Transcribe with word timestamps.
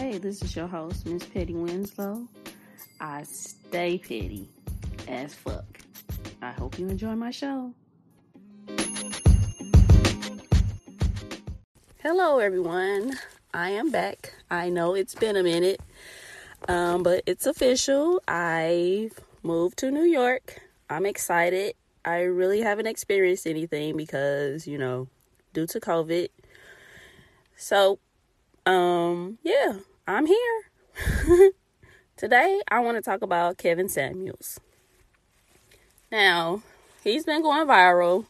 Hey, 0.00 0.16
this 0.16 0.40
is 0.40 0.56
your 0.56 0.66
host, 0.66 1.04
Miss 1.04 1.26
Petty 1.26 1.52
Winslow. 1.52 2.26
I 3.02 3.22
stay 3.24 3.98
petty 3.98 4.48
as 5.06 5.34
fuck. 5.34 5.78
I 6.40 6.52
hope 6.52 6.78
you 6.78 6.88
enjoy 6.88 7.14
my 7.16 7.30
show. 7.30 7.74
Hello, 11.98 12.38
everyone. 12.38 13.12
I 13.52 13.72
am 13.72 13.90
back. 13.90 14.32
I 14.50 14.70
know 14.70 14.94
it's 14.94 15.14
been 15.14 15.36
a 15.36 15.42
minute, 15.42 15.82
um, 16.66 17.02
but 17.02 17.22
it's 17.26 17.44
official. 17.44 18.22
I've 18.26 19.20
moved 19.42 19.76
to 19.80 19.90
New 19.90 20.04
York. 20.04 20.62
I'm 20.88 21.04
excited. 21.04 21.74
I 22.06 22.20
really 22.20 22.62
haven't 22.62 22.86
experienced 22.86 23.46
anything 23.46 23.98
because, 23.98 24.66
you 24.66 24.78
know, 24.78 25.08
due 25.52 25.66
to 25.66 25.78
COVID. 25.78 26.30
So, 27.54 27.98
um, 28.64 29.36
yeah, 29.42 29.74
I'm 30.10 30.26
here. 30.26 30.62
Today, 32.16 32.60
I 32.68 32.80
want 32.80 32.96
to 32.96 33.00
talk 33.00 33.22
about 33.22 33.58
Kevin 33.58 33.88
Samuels. 33.88 34.58
Now, 36.10 36.64
he's 37.04 37.24
been 37.24 37.42
going 37.42 37.68
viral 37.68 38.26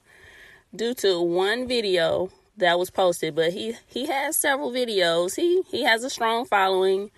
due 0.76 0.92
to 0.96 1.22
one 1.22 1.66
video 1.66 2.28
that 2.58 2.78
was 2.78 2.90
posted, 2.90 3.34
but 3.34 3.54
he 3.54 3.76
he 3.86 4.04
has 4.08 4.36
several 4.36 4.70
videos. 4.70 5.36
He 5.36 5.62
he 5.70 5.84
has 5.84 6.04
a 6.04 6.10
strong 6.10 6.44
following. 6.44 7.10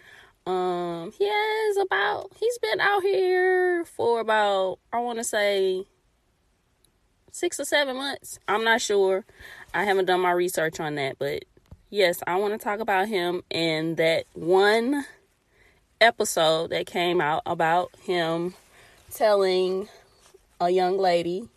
Um, 0.46 1.10
he 1.18 1.28
has 1.28 1.76
about 1.78 2.30
he's 2.38 2.58
been 2.58 2.80
out 2.80 3.02
here 3.02 3.84
for 3.84 4.20
about 4.20 4.78
I 4.92 5.00
want 5.00 5.18
to 5.18 5.24
say 5.24 5.86
six 7.32 7.58
or 7.58 7.64
seven 7.64 7.96
months. 7.96 8.38
I'm 8.46 8.62
not 8.62 8.80
sure. 8.80 9.24
I 9.74 9.82
haven't 9.82 10.04
done 10.04 10.20
my 10.20 10.30
research 10.30 10.78
on 10.78 10.94
that, 10.94 11.18
but 11.18 11.46
yes, 11.92 12.22
I 12.26 12.36
want 12.36 12.54
to 12.54 12.58
talk 12.58 12.80
about 12.80 13.06
him 13.06 13.42
and 13.50 13.98
that 13.98 14.24
one 14.32 15.04
episode 16.00 16.70
that 16.70 16.86
came 16.86 17.20
out 17.20 17.42
about 17.44 17.90
him 18.02 18.54
telling 19.12 19.88
a 20.58 20.70
young 20.70 20.96
lady 20.98 21.48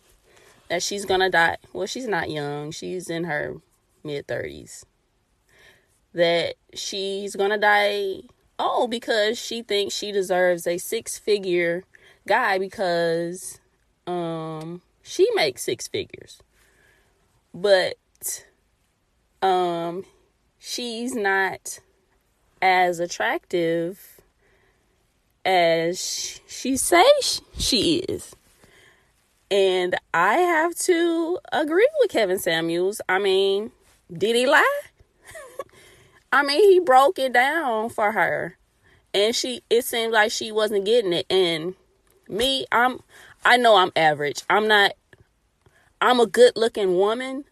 that 0.68 0.82
she's 0.82 1.06
gonna 1.06 1.30
die. 1.30 1.56
Well, 1.72 1.86
she's 1.86 2.06
not 2.06 2.30
young, 2.30 2.70
she's 2.70 3.08
in 3.08 3.24
her 3.24 3.54
mid 4.04 4.28
30s. 4.28 4.84
That 6.12 6.54
she's 6.74 7.34
gonna 7.34 7.58
die 7.58 8.20
oh 8.58 8.86
because 8.86 9.38
she 9.38 9.62
thinks 9.62 9.94
she 9.94 10.12
deserves 10.12 10.66
a 10.66 10.76
six 10.76 11.18
figure 11.18 11.84
guy 12.28 12.58
because 12.58 13.58
um 14.06 14.82
she 15.02 15.26
makes 15.34 15.62
six 15.62 15.88
figures. 15.88 16.42
But 17.54 17.96
um 19.40 20.04
she's 20.68 21.14
not 21.14 21.78
as 22.60 22.98
attractive 22.98 24.20
as 25.44 26.40
she 26.48 26.76
says 26.76 27.40
she 27.56 27.98
is. 27.98 28.34
And 29.48 29.94
I 30.12 30.38
have 30.38 30.74
to 30.80 31.38
agree 31.52 31.88
with 32.00 32.10
Kevin 32.10 32.40
Samuels. 32.40 33.00
I 33.08 33.20
mean, 33.20 33.70
did 34.12 34.34
he 34.34 34.46
lie? 34.46 34.80
I 36.32 36.42
mean, 36.42 36.68
he 36.68 36.80
broke 36.80 37.20
it 37.20 37.32
down 37.32 37.88
for 37.90 38.10
her. 38.10 38.58
And 39.14 39.36
she 39.36 39.62
it 39.70 39.84
seemed 39.84 40.12
like 40.12 40.32
she 40.32 40.50
wasn't 40.50 40.84
getting 40.84 41.12
it. 41.12 41.26
And 41.30 41.76
me, 42.28 42.66
I'm 42.72 42.98
I 43.44 43.56
know 43.56 43.76
I'm 43.76 43.92
average. 43.94 44.42
I'm 44.50 44.66
not 44.66 44.94
I'm 46.00 46.18
a 46.18 46.26
good 46.26 46.54
looking 46.56 46.96
woman, 46.96 47.44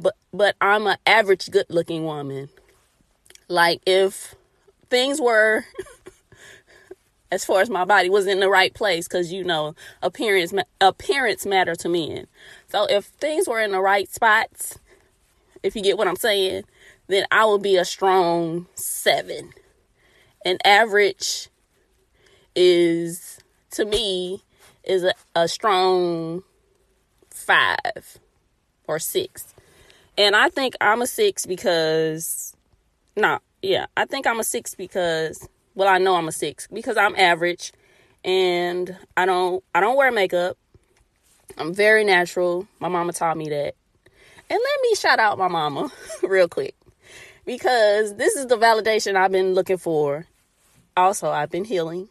but 0.00 0.16
but 0.34 0.56
I'm 0.60 0.88
an 0.88 0.98
average 1.06 1.48
good 1.52 1.66
looking 1.70 2.02
woman. 2.02 2.48
Like 3.48 3.80
if 3.86 4.34
things 4.90 5.20
were 5.20 5.64
as 7.32 7.44
far 7.44 7.60
as 7.60 7.70
my 7.70 7.84
body 7.84 8.08
was 8.08 8.26
in 8.26 8.40
the 8.40 8.48
right 8.48 8.72
place 8.72 9.08
because 9.08 9.32
you 9.32 9.44
know 9.44 9.74
appearance 10.02 10.52
appearance 10.80 11.46
matter 11.46 11.74
to 11.76 11.88
men. 11.88 12.26
So 12.68 12.86
if 12.86 13.04
things 13.06 13.48
were 13.48 13.60
in 13.60 13.72
the 13.72 13.80
right 13.80 14.08
spots 14.10 14.78
if 15.62 15.74
you 15.74 15.82
get 15.82 15.98
what 15.98 16.08
i'm 16.08 16.16
saying 16.16 16.62
then 17.08 17.24
i 17.30 17.44
would 17.44 17.62
be 17.62 17.76
a 17.76 17.84
strong 17.84 18.66
seven. 18.74 19.52
An 20.44 20.58
average 20.64 21.48
is 22.54 23.38
to 23.72 23.84
me 23.84 24.42
is 24.84 25.02
a, 25.02 25.12
a 25.34 25.48
strong 25.48 26.42
five 27.30 28.18
or 28.86 28.98
six. 28.98 29.54
And 30.16 30.36
i 30.36 30.48
think 30.48 30.74
i'm 30.80 31.02
a 31.02 31.06
six 31.06 31.46
because 31.46 32.55
no 32.55 32.55
nah, 33.16 33.38
yeah 33.62 33.86
i 33.96 34.04
think 34.04 34.26
i'm 34.26 34.38
a 34.38 34.44
six 34.44 34.74
because 34.74 35.48
well 35.74 35.88
i 35.88 35.98
know 35.98 36.14
i'm 36.14 36.28
a 36.28 36.32
six 36.32 36.68
because 36.72 36.96
i'm 36.96 37.16
average 37.16 37.72
and 38.24 38.96
i 39.16 39.24
don't 39.24 39.64
i 39.74 39.80
don't 39.80 39.96
wear 39.96 40.12
makeup. 40.12 40.58
I'm 41.58 41.72
very 41.72 42.04
natural. 42.04 42.66
My 42.80 42.88
mama 42.88 43.12
taught 43.12 43.36
me 43.36 43.48
that. 43.48 43.74
And 44.50 44.60
let 44.62 44.82
me 44.82 44.94
shout 44.94 45.18
out 45.18 45.38
my 45.38 45.48
mama 45.48 45.90
real 46.22 46.48
quick 46.48 46.74
because 47.46 48.16
this 48.16 48.34
is 48.36 48.46
the 48.46 48.56
validation 48.56 49.16
i've 49.16 49.32
been 49.32 49.54
looking 49.54 49.78
for. 49.78 50.26
Also 50.96 51.30
i've 51.30 51.50
been 51.50 51.64
healing 51.64 52.08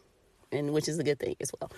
and 0.50 0.72
which 0.72 0.88
is 0.88 0.98
a 0.98 1.04
good 1.04 1.18
thing 1.18 1.36
as 1.40 1.52
well. 1.60 1.70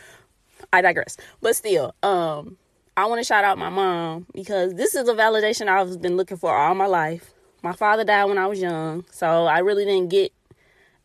I 0.73 0.81
digress. 0.81 1.17
But 1.43 1.57
still 1.57 1.95
um 2.03 2.57
i 2.97 3.05
want 3.07 3.21
to 3.21 3.25
shout 3.25 3.45
out 3.45 3.59
my 3.59 3.69
mom 3.69 4.27
because 4.35 4.75
this 4.75 4.95
is 4.95 5.07
the 5.07 5.15
validation 5.15 5.69
i've 5.69 6.01
been 6.03 6.17
looking 6.17 6.37
for 6.37 6.57
all 6.57 6.75
my 6.75 6.87
life 6.87 7.33
my 7.63 7.73
father 7.73 8.05
died 8.05 8.25
when 8.25 8.39
i 8.39 8.47
was 8.47 8.61
young 8.61 9.05
so 9.11 9.47
i 9.47 9.59
really 9.59 9.85
didn't 9.85 10.09
get 10.11 10.33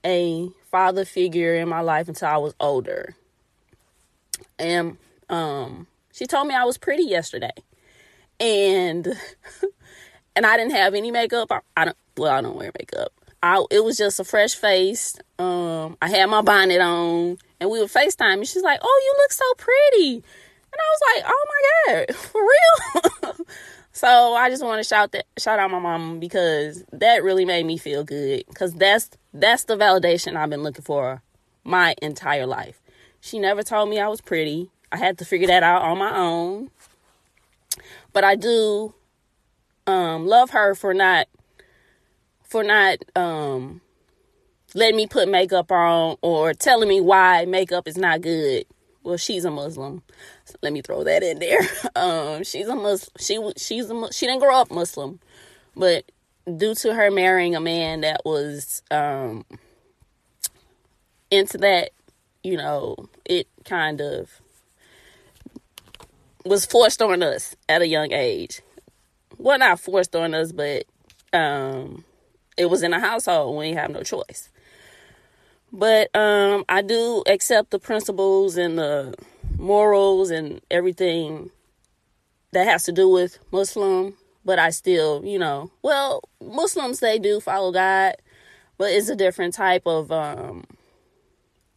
a 0.06 0.50
father 0.74 1.06
figure 1.06 1.56
in 1.56 1.70
my 1.70 1.82
life 1.82 2.08
until 2.08 2.28
I 2.28 2.38
was 2.38 2.56
older. 2.60 3.16
And 4.60 4.98
um 5.30 5.88
she 6.12 6.26
told 6.26 6.48
me 6.48 6.56
I 6.56 6.66
was 6.66 6.78
pretty 6.78 7.04
yesterday. 7.04 7.54
And 8.40 9.08
and 10.36 10.46
I 10.46 10.58
didn't 10.58 10.74
have 10.74 10.94
any 10.94 11.12
makeup. 11.12 11.52
I, 11.52 11.60
I 11.78 11.86
don't 11.86 11.98
well, 12.18 12.32
I 12.32 12.42
don't 12.42 12.56
wear 12.56 12.72
makeup. 12.80 13.14
I 13.42 13.64
it 13.72 13.84
was 13.84 13.98
just 13.98 14.20
a 14.20 14.24
fresh 14.24 14.56
face. 14.56 15.16
Um 15.40 15.98
I 16.02 16.10
had 16.10 16.26
my 16.30 16.42
bonnet 16.42 16.82
on 16.82 17.38
and 17.60 17.70
we 17.70 17.80
were 17.80 17.86
FaceTime 17.86 18.34
and 18.34 18.48
she's 18.48 18.64
like, 18.64 18.80
"Oh, 18.82 19.02
you 19.06 19.16
look 19.22 19.32
so 19.32 19.54
pretty." 19.58 20.16
And 20.16 20.80
I 20.80 20.90
was 20.92 21.02
like, 21.16 21.24
"Oh 21.28 21.46
my 21.52 22.06
god, 22.06 22.16
for 22.16 22.42
real?" 22.42 23.46
So 23.96 24.34
I 24.34 24.50
just 24.50 24.64
want 24.64 24.80
to 24.80 24.88
shout 24.88 25.12
that 25.12 25.26
shout 25.38 25.60
out 25.60 25.70
my 25.70 25.78
mom 25.78 26.20
because 26.20 26.84
that 26.92 27.24
really 27.24 27.46
made 27.46 27.66
me 27.66 27.78
feel 27.78 28.04
good 28.04 28.44
because 28.48 28.74
that's 28.74 29.12
that's 29.32 29.66
the 29.66 29.78
validation 29.78 30.36
I've 30.36 30.50
been 30.50 30.64
looking 30.64 30.84
for 30.84 31.22
my 31.64 31.94
entire 32.02 32.48
life. 32.48 32.82
She 33.22 33.38
never 33.38 33.62
told 33.62 33.90
me 33.90 34.00
I 34.00 34.08
was 34.08 34.20
pretty. 34.20 34.72
I 34.92 34.98
had 34.98 35.20
to 35.20 35.26
figure 35.26 35.48
that 35.48 35.62
out 35.62 35.84
on 35.84 36.00
my 36.00 36.16
own. 36.16 36.72
But 38.14 38.24
I 38.24 38.36
do 38.36 38.96
um, 39.86 40.26
love 40.26 40.50
her 40.50 40.74
for 40.74 40.96
not 40.96 41.28
for 42.42 42.64
not 42.64 42.98
um, 43.16 43.82
letting 44.74 44.98
me 44.98 45.06
put 45.06 45.30
makeup 45.30 45.72
on 45.72 46.18
or 46.24 46.56
telling 46.56 46.90
me 46.90 47.00
why 47.00 47.46
makeup 47.46 47.88
is 47.88 47.98
not 47.98 48.22
good 48.22 48.66
well 49.04 49.18
she's 49.18 49.46
a 49.46 49.52
muslim 49.52 50.02
so 50.46 50.56
let 50.62 50.74
me 50.74 50.82
throw 50.82 51.04
that 51.04 51.24
in 51.24 51.40
there. 51.40 51.62
Um 51.96 52.44
she's 52.44 52.68
a 52.68 52.76
muslim 52.76 53.12
she 53.20 53.40
she's 53.58 53.90
a 53.90 54.14
she 54.14 54.26
didn't 54.26 54.42
grow 54.42 54.56
up 54.56 54.72
muslim 54.72 55.20
but 55.76 56.12
due 56.58 56.76
to 56.76 56.94
her 56.94 57.12
marrying 57.12 57.56
a 57.56 57.60
man 57.60 58.02
that 58.02 58.22
was 58.26 58.82
um 58.90 59.46
into 61.30 61.58
that 61.60 61.92
you 62.44 62.58
know 62.58 62.96
it 63.26 63.48
kind 63.64 64.02
of 64.02 64.42
was 66.46 66.66
forced 66.66 67.02
on 67.02 67.24
us 67.24 67.56
at 67.70 67.82
a 67.82 67.88
young 67.88 68.12
age. 68.12 68.62
Well 69.38 69.60
not 69.60 69.80
forced 69.80 70.16
on 70.16 70.34
us 70.34 70.52
but 70.52 70.86
um 71.32 72.04
it 72.58 72.66
was 72.68 72.84
in 72.84 72.94
a 72.94 73.00
household. 73.00 73.58
We 73.58 73.74
have 73.74 73.92
no 73.92 74.04
choice. 74.04 74.50
But 75.72 76.16
um, 76.16 76.66
I 76.70 76.84
do 76.84 77.24
accept 77.28 77.72
the 77.72 77.80
principles 77.80 78.58
and 78.58 78.78
the 78.78 79.16
morals 79.58 80.32
and 80.32 80.62
everything 80.72 81.52
that 82.52 82.68
has 82.68 82.84
to 82.84 82.92
do 82.92 83.10
with 83.10 83.40
Muslim. 83.52 84.16
But 84.46 84.60
I 84.60 84.72
still, 84.72 85.24
you 85.24 85.40
know, 85.40 85.72
well, 85.82 86.22
Muslims 86.42 87.00
they 87.00 87.18
do 87.18 87.40
follow 87.40 87.72
God, 87.72 88.16
but 88.78 88.92
it's 88.92 89.10
a 89.10 89.16
different 89.16 89.54
type 89.54 89.84
of. 89.86 90.12
Um, 90.12 90.66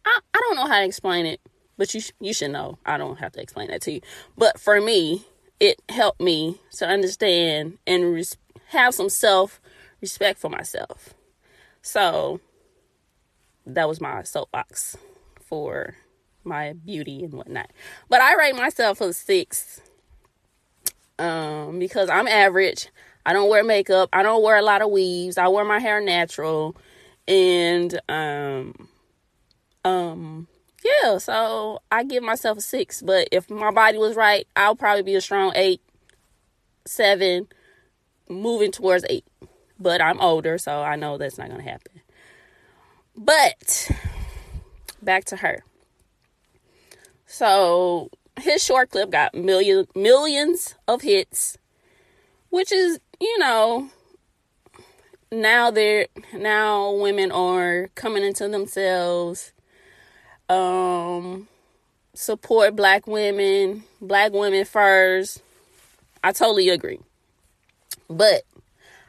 I 0.05 0.19
I 0.33 0.39
don't 0.41 0.55
know 0.55 0.67
how 0.67 0.79
to 0.79 0.85
explain 0.85 1.25
it, 1.25 1.39
but 1.77 1.93
you 1.93 2.01
you 2.19 2.33
should 2.33 2.51
know. 2.51 2.77
I 2.85 2.97
don't 2.97 3.19
have 3.19 3.31
to 3.33 3.41
explain 3.41 3.69
that 3.69 3.81
to 3.83 3.93
you. 3.93 4.01
But 4.37 4.59
for 4.59 4.81
me, 4.81 5.25
it 5.59 5.81
helped 5.89 6.21
me 6.21 6.59
to 6.73 6.87
understand 6.87 7.77
and 7.87 8.13
res- 8.13 8.37
have 8.67 8.93
some 8.93 9.09
self 9.09 9.61
respect 10.01 10.39
for 10.39 10.49
myself. 10.49 11.13
So 11.81 12.41
that 13.65 13.87
was 13.87 14.01
my 14.01 14.23
soapbox 14.23 14.97
for 15.41 15.95
my 16.47 16.73
beauty 16.73 17.23
and 17.23 17.33
whatnot. 17.33 17.69
But 18.09 18.21
I 18.21 18.35
rate 18.35 18.55
myself 18.55 19.01
a 19.01 19.13
six 19.13 19.81
um, 21.19 21.79
because 21.79 22.09
I'm 22.09 22.27
average. 22.27 22.89
I 23.25 23.33
don't 23.33 23.49
wear 23.49 23.63
makeup. 23.63 24.09
I 24.13 24.23
don't 24.23 24.41
wear 24.41 24.57
a 24.57 24.61
lot 24.61 24.81
of 24.81 24.89
weaves. 24.89 25.37
I 25.37 25.47
wear 25.49 25.65
my 25.65 25.79
hair 25.79 25.99
natural. 25.99 26.75
And 27.27 27.99
um 28.07 28.87
um 29.83 30.47
yeah, 31.03 31.17
so 31.17 31.81
I 31.91 32.03
give 32.05 32.23
myself 32.23 32.59
a 32.59 32.61
six. 32.61 33.01
But 33.01 33.27
if 33.31 33.49
my 33.49 33.71
body 33.71 33.97
was 33.97 34.15
right, 34.15 34.47
I'll 34.55 34.75
probably 34.75 35.03
be 35.03 35.15
a 35.15 35.21
strong 35.21 35.51
eight, 35.55 35.81
seven, 36.85 37.47
moving 38.29 38.71
towards 38.71 39.05
eight. 39.09 39.25
But 39.77 40.01
I'm 40.01 40.19
older, 40.21 40.57
so 40.57 40.81
I 40.81 40.95
know 40.95 41.17
that's 41.17 41.37
not 41.37 41.49
gonna 41.49 41.63
happen. 41.63 42.01
But 43.15 43.91
back 45.01 45.25
to 45.25 45.37
her. 45.37 45.63
So 47.37 48.09
his 48.39 48.63
short 48.63 48.89
clip 48.89 49.11
got 49.11 49.35
million 49.35 49.85
millions 49.93 50.73
of 50.87 51.03
hits, 51.03 51.59
which 52.49 52.71
is, 52.71 52.99
you 53.21 53.37
know, 53.37 53.91
now 55.31 55.69
they're 55.69 56.07
now 56.33 56.93
women 56.93 57.31
are 57.31 57.91
coming 57.93 58.23
into 58.23 58.47
themselves 58.47 59.53
um 60.49 61.47
support 62.15 62.75
black 62.75 63.05
women 63.05 63.83
black 64.01 64.33
women 64.33 64.65
first. 64.65 65.43
I 66.23 66.31
totally 66.31 66.69
agree. 66.69 67.01
But 68.09 68.45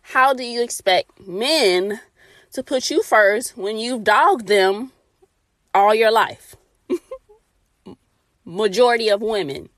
how 0.03 0.35
do 0.35 0.45
you 0.45 0.63
expect 0.63 1.27
men 1.27 1.99
to 2.53 2.63
put 2.63 2.91
you 2.91 3.03
first 3.03 3.57
when 3.57 3.79
you've 3.79 4.05
dogged 4.05 4.49
them 4.49 4.93
all 5.73 5.95
your 5.95 6.13
life 6.13 6.57
majority 8.49 9.11
of 9.11 9.21
women 9.21 9.69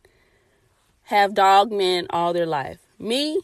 have 1.03 1.35
dog 1.35 1.73
men 1.73 2.07
all 2.11 2.33
their 2.33 2.47
life. 2.47 2.79
Me 2.99 3.41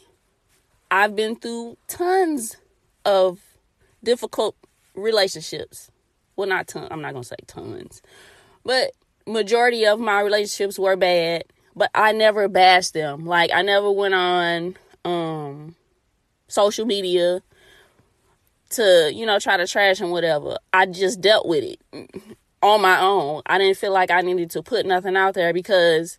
i've 0.88 1.17
been 1.17 1.34
through 1.34 1.76
tons 1.88 2.56
of 3.05 3.40
difficult 4.05 4.55
relationships. 4.94 5.90
Well 6.37 6.49
not 6.49 6.69
tons 6.69 6.88
i'm 6.93 7.02
not 7.02 7.12
gonna 7.12 7.25
say 7.25 7.34
tons 7.49 8.02
but 8.64 8.93
majority 9.26 9.84
of 9.84 9.99
my 9.99 10.20
relationships 10.20 10.78
were 10.78 10.94
bad 10.94 11.43
but 11.75 11.90
i 11.93 12.12
never 12.12 12.46
bashed 12.46 12.94
them. 12.94 13.26
Like 13.26 13.50
i 13.52 13.62
never 13.62 13.90
went 13.90 14.14
on 14.14 14.76
um 15.05 15.75
social 16.46 16.87
media 16.87 17.43
to 18.70 19.11
you 19.12 19.26
know 19.26 19.40
try 19.40 19.56
to 19.56 19.67
trash 19.67 20.00
and 20.00 20.12
whatever. 20.12 20.58
I 20.72 20.87
just 20.87 21.20
dealt 21.20 21.49
with 21.49 21.64
it 21.64 21.81
on 22.66 22.82
my 22.82 23.00
own 23.00 23.42
i 23.46 23.58
didn't 23.58 23.76
feel 23.76 23.92
like 23.92 24.10
i 24.10 24.20
needed 24.20 24.50
to 24.50 24.62
put 24.62 24.84
nothing 24.84 25.16
out 25.16 25.34
there 25.34 25.52
because 25.52 26.18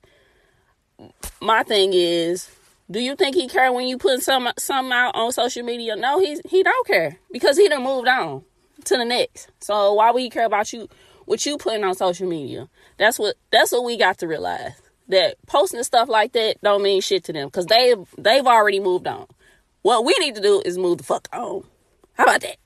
my 1.41 1.63
thing 1.63 1.91
is 1.93 2.49
do 2.89 2.99
you 2.99 3.15
think 3.15 3.35
he 3.35 3.47
care 3.47 3.71
when 3.73 3.87
you 3.87 3.97
put 3.97 4.21
some 4.21 4.49
some 4.57 4.91
out 4.91 5.15
on 5.15 5.31
social 5.31 5.63
media? 5.63 5.95
No, 5.95 6.19
he's 6.19 6.41
he 6.45 6.63
don't 6.63 6.87
care 6.87 7.17
because 7.31 7.57
he 7.57 7.67
done 7.67 7.83
moved 7.83 8.07
on 8.07 8.43
to 8.85 8.97
the 8.97 9.03
next. 9.03 9.49
So 9.59 9.93
why 9.93 10.11
would 10.11 10.21
he 10.21 10.29
care 10.29 10.45
about 10.45 10.71
you 10.71 10.87
what 11.25 11.45
you 11.45 11.57
putting 11.57 11.83
on 11.83 11.95
social 11.95 12.27
media? 12.27 12.69
That's 12.97 13.19
what 13.19 13.35
that's 13.51 13.73
what 13.73 13.83
we 13.83 13.97
got 13.97 14.19
to 14.19 14.27
realize. 14.27 14.81
That 15.09 15.35
posting 15.47 15.83
stuff 15.83 16.09
like 16.09 16.33
that 16.33 16.61
don't 16.61 16.83
mean 16.83 17.01
shit 17.01 17.25
to 17.25 17.33
them 17.33 17.47
because 17.47 17.65
they 17.65 17.93
they've 18.17 18.47
already 18.47 18.79
moved 18.79 19.07
on. 19.07 19.27
What 19.81 20.05
we 20.05 20.15
need 20.19 20.35
to 20.35 20.41
do 20.41 20.61
is 20.65 20.77
move 20.77 20.99
the 20.99 21.03
fuck 21.03 21.27
on. 21.33 21.63
How 22.13 22.23
about 22.23 22.41
that? 22.41 22.57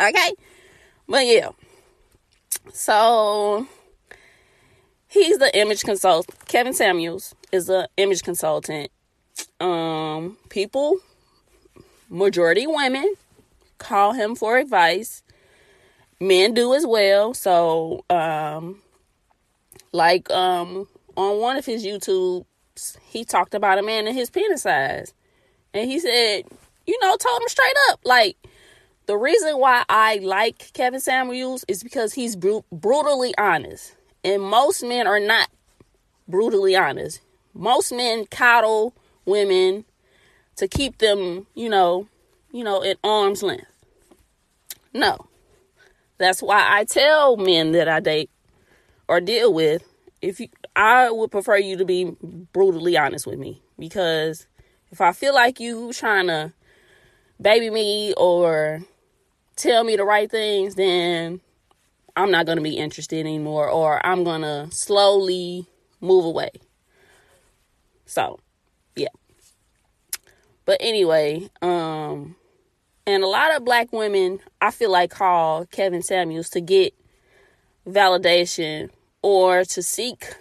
Okay? 0.00 0.34
But 1.08 1.26
yeah. 1.26 1.50
So 2.72 3.66
he's 5.08 5.38
the 5.38 5.56
image 5.58 5.82
consultant. 5.82 6.46
Kevin 6.46 6.74
Samuels 6.74 7.34
is 7.52 7.66
the 7.66 7.88
image 7.96 8.22
consultant. 8.22 8.90
Um 9.60 10.38
people 10.48 10.98
majority 12.08 12.66
women 12.66 13.14
call 13.78 14.12
him 14.12 14.34
for 14.34 14.58
advice. 14.58 15.22
Men 16.20 16.54
do 16.54 16.74
as 16.74 16.86
well. 16.86 17.34
So 17.34 18.04
um 18.10 18.82
like 19.92 20.30
um 20.30 20.88
on 21.16 21.40
one 21.40 21.56
of 21.56 21.64
his 21.64 21.84
youtubes 21.84 22.44
he 23.02 23.24
talked 23.24 23.54
about 23.54 23.78
a 23.78 23.82
man 23.82 24.06
and 24.06 24.16
his 24.16 24.28
penis 24.30 24.62
size 24.62 25.14
and 25.72 25.90
he 25.90 25.98
said 25.98 26.42
you 26.86 26.98
know 27.00 27.16
told 27.16 27.40
him 27.40 27.48
straight 27.48 27.76
up 27.90 28.00
like 28.04 28.36
the 29.06 29.16
reason 29.16 29.58
why 29.58 29.84
i 29.88 30.16
like 30.22 30.72
kevin 30.72 31.00
samuels 31.00 31.64
is 31.68 31.82
because 31.82 32.14
he's 32.14 32.36
br- 32.36 32.58
brutally 32.70 33.34
honest 33.38 33.94
and 34.24 34.42
most 34.42 34.82
men 34.82 35.06
are 35.06 35.20
not 35.20 35.48
brutally 36.28 36.76
honest 36.76 37.20
most 37.54 37.92
men 37.92 38.26
coddle 38.26 38.94
women 39.24 39.84
to 40.56 40.68
keep 40.68 40.98
them, 40.98 41.46
you 41.54 41.68
know, 41.68 42.08
you 42.52 42.64
know, 42.64 42.82
at 42.82 42.98
arm's 43.04 43.42
length. 43.42 43.66
No. 44.92 45.16
That's 46.18 46.42
why 46.42 46.64
I 46.66 46.84
tell 46.84 47.36
men 47.36 47.72
that 47.72 47.88
I 47.88 48.00
date 48.00 48.30
or 49.06 49.20
deal 49.20 49.52
with 49.52 49.82
if 50.22 50.40
you 50.40 50.48
I 50.74 51.10
would 51.10 51.30
prefer 51.30 51.58
you 51.58 51.76
to 51.76 51.84
be 51.84 52.16
brutally 52.52 52.96
honest 52.96 53.26
with 53.26 53.38
me 53.38 53.62
because 53.78 54.46
if 54.90 55.00
I 55.00 55.12
feel 55.12 55.34
like 55.34 55.60
you 55.60 55.92
trying 55.92 56.28
to 56.28 56.52
baby 57.40 57.68
me 57.68 58.14
or 58.16 58.80
tell 59.56 59.82
me 59.82 59.96
the 59.96 60.04
right 60.04 60.30
things, 60.30 60.74
then 60.74 61.40
I'm 62.14 62.30
not 62.30 62.46
going 62.46 62.56
to 62.56 62.62
be 62.62 62.76
interested 62.76 63.18
anymore 63.18 63.68
or 63.68 64.04
I'm 64.04 64.24
going 64.24 64.42
to 64.42 64.68
slowly 64.70 65.66
move 66.00 66.24
away. 66.24 66.50
So, 68.06 68.38
yeah. 68.94 69.08
but 70.64 70.78
anyway, 70.80 71.50
um, 71.60 72.36
and 73.06 73.22
a 73.22 73.26
lot 73.26 73.56
of 73.56 73.64
black 73.64 73.92
women, 73.92 74.40
I 74.60 74.70
feel 74.70 74.90
like, 74.90 75.10
call 75.10 75.66
Kevin 75.66 76.02
Samuels 76.02 76.50
to 76.50 76.60
get 76.60 76.94
validation 77.86 78.90
or 79.22 79.64
to 79.64 79.82
seek 79.82 80.34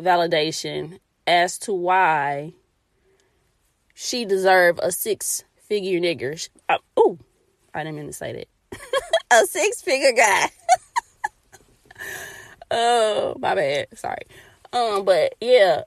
validation 0.00 0.98
as 1.26 1.58
to 1.58 1.72
why 1.72 2.54
she 3.94 4.24
deserve 4.24 4.78
a 4.82 4.92
six 4.92 5.44
figure 5.56 6.00
nigger. 6.00 6.48
Uh, 6.68 6.78
oh, 6.96 7.18
I 7.74 7.82
didn't 7.82 7.96
mean 7.96 8.06
to 8.06 8.12
say 8.12 8.32
that. 8.32 8.48
a 9.30 9.46
six 9.46 9.82
figure 9.82 10.12
guy. 10.12 10.50
oh, 12.70 13.36
my 13.38 13.54
bad. 13.54 13.86
Sorry. 13.98 14.22
Um, 14.72 15.04
but 15.04 15.34
yeah, 15.40 15.82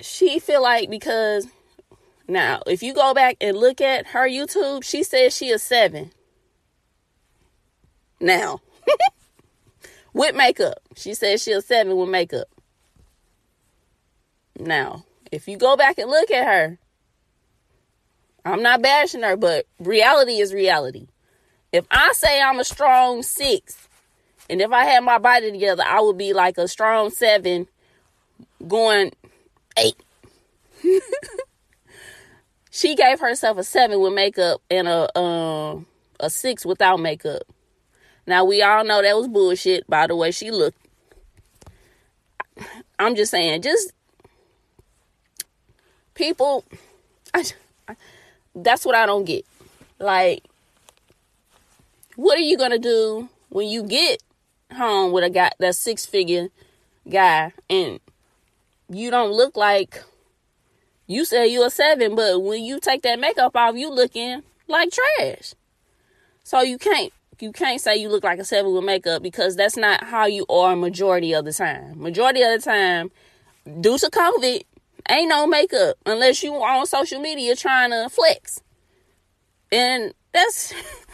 she 0.00 0.38
feel 0.38 0.62
like 0.62 0.90
because 0.90 1.46
now, 2.28 2.62
if 2.66 2.82
you 2.82 2.92
go 2.92 3.14
back 3.14 3.36
and 3.40 3.56
look 3.56 3.80
at 3.80 4.08
her 4.08 4.28
YouTube, 4.28 4.82
she 4.82 5.02
says 5.02 5.34
she 5.34 5.48
is 5.48 5.62
seven. 5.62 6.10
Now, 8.20 8.60
with 10.12 10.34
makeup, 10.34 10.78
she 10.96 11.14
says 11.14 11.42
she 11.42 11.52
is 11.52 11.66
seven 11.66 11.96
with 11.96 12.08
makeup. 12.08 12.48
Now, 14.58 15.04
if 15.30 15.46
you 15.46 15.56
go 15.56 15.76
back 15.76 15.98
and 15.98 16.10
look 16.10 16.30
at 16.30 16.46
her, 16.46 16.78
I'm 18.44 18.62
not 18.62 18.82
bashing 18.82 19.22
her, 19.22 19.36
but 19.36 19.66
reality 19.78 20.38
is 20.38 20.52
reality. 20.52 21.08
If 21.76 21.86
I 21.90 22.12
say 22.12 22.40
I'm 22.40 22.58
a 22.58 22.64
strong 22.64 23.22
six, 23.22 23.88
and 24.48 24.60
if 24.60 24.72
I 24.72 24.84
had 24.84 25.04
my 25.04 25.18
body 25.18 25.50
together, 25.50 25.82
I 25.86 26.00
would 26.00 26.18
be 26.18 26.32
like 26.32 26.58
a 26.58 26.68
strong 26.68 27.10
seven 27.10 27.66
going 28.66 29.12
eight. 29.76 29.96
She 32.76 32.94
gave 32.94 33.20
herself 33.20 33.56
a 33.56 33.64
seven 33.64 34.00
with 34.00 34.12
makeup 34.12 34.60
and 34.70 34.86
a 34.86 35.18
um 35.18 35.86
a 36.20 36.28
six 36.28 36.66
without 36.66 37.00
makeup. 37.00 37.44
Now 38.26 38.44
we 38.44 38.60
all 38.60 38.84
know 38.84 39.00
that 39.00 39.16
was 39.16 39.28
bullshit 39.28 39.88
by 39.88 40.06
the 40.06 40.14
way 40.14 40.30
she 40.30 40.50
looked. 40.50 40.76
I'm 42.98 43.16
just 43.16 43.30
saying, 43.30 43.62
just 43.62 43.94
people. 46.12 46.66
I, 47.32 47.44
I, 47.88 47.96
that's 48.54 48.84
what 48.84 48.94
I 48.94 49.06
don't 49.06 49.24
get. 49.24 49.46
Like, 49.98 50.44
what 52.16 52.36
are 52.36 52.42
you 52.42 52.58
gonna 52.58 52.78
do 52.78 53.28
when 53.48 53.68
you 53.68 53.82
get 53.84 54.22
home 54.74 55.12
with 55.12 55.24
a 55.24 55.30
guy 55.30 55.50
that 55.58 55.76
six 55.76 56.04
figure 56.04 56.48
guy 57.08 57.52
and 57.70 58.00
you 58.88 59.10
don't 59.10 59.32
look 59.32 59.56
like 59.56 60.02
you 61.06 61.24
say 61.24 61.46
you're 61.46 61.66
a 61.66 61.70
seven, 61.70 62.16
but 62.16 62.42
when 62.42 62.64
you 62.64 62.80
take 62.80 63.02
that 63.02 63.20
makeup 63.20 63.54
off, 63.54 63.76
you 63.76 63.90
looking 63.90 64.42
like 64.66 64.90
trash. 64.90 65.54
So 66.42 66.60
you 66.62 66.78
can't 66.78 67.12
you 67.38 67.52
can't 67.52 67.80
say 67.80 67.96
you 67.96 68.08
look 68.08 68.24
like 68.24 68.38
a 68.38 68.44
seven 68.44 68.72
with 68.72 68.84
makeup 68.84 69.22
because 69.22 69.56
that's 69.56 69.76
not 69.76 70.04
how 70.04 70.26
you 70.26 70.46
are 70.48 70.74
majority 70.74 71.34
of 71.34 71.44
the 71.44 71.52
time. 71.52 72.00
Majority 72.00 72.42
of 72.42 72.52
the 72.52 72.64
time, 72.64 73.10
due 73.80 73.98
to 73.98 74.10
COVID, 74.10 74.62
ain't 75.10 75.28
no 75.28 75.46
makeup 75.46 75.96
unless 76.06 76.42
you 76.42 76.54
on 76.54 76.86
social 76.86 77.20
media 77.20 77.54
trying 77.54 77.90
to 77.90 78.08
flex. 78.08 78.62
And 79.70 80.14
that's 80.32 80.72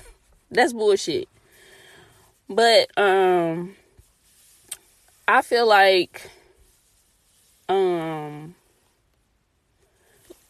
that's 0.52 0.72
bullshit. 0.72 1.28
But 2.48 2.90
um 2.98 3.74
I 5.26 5.42
feel 5.42 5.66
like 5.66 6.30
um 7.68 8.54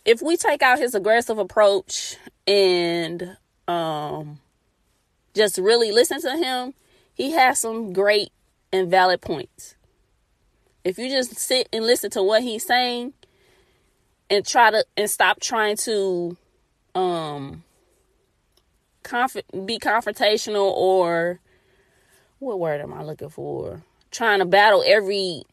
if 0.04 0.20
we 0.20 0.36
take 0.36 0.62
out 0.62 0.78
his 0.78 0.94
aggressive 0.94 1.38
approach 1.38 2.16
and 2.46 3.36
um 3.68 4.40
just 5.34 5.58
really 5.58 5.92
listen 5.92 6.20
to 6.20 6.36
him, 6.36 6.74
he 7.14 7.30
has 7.32 7.60
some 7.60 7.92
great 7.92 8.30
and 8.72 8.90
valid 8.90 9.20
points. 9.20 9.76
If 10.84 10.98
you 10.98 11.08
just 11.08 11.36
sit 11.36 11.68
and 11.72 11.86
listen 11.86 12.10
to 12.10 12.22
what 12.22 12.42
he's 12.42 12.66
saying 12.66 13.12
and 14.28 14.44
try 14.44 14.70
to 14.70 14.84
and 14.96 15.08
stop 15.08 15.40
trying 15.40 15.76
to 15.76 16.36
um 16.94 17.62
conf- 19.02 19.36
be 19.64 19.78
confrontational 19.78 20.70
or 20.72 21.40
what 22.38 22.58
word 22.58 22.80
am 22.80 22.92
I 22.92 23.02
looking 23.02 23.28
for? 23.28 23.82
Trying 24.10 24.40
to 24.40 24.44
battle 24.44 24.82
every 24.86 25.44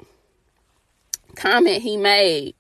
comment 1.36 1.82
he 1.82 1.98
made. 1.98 2.56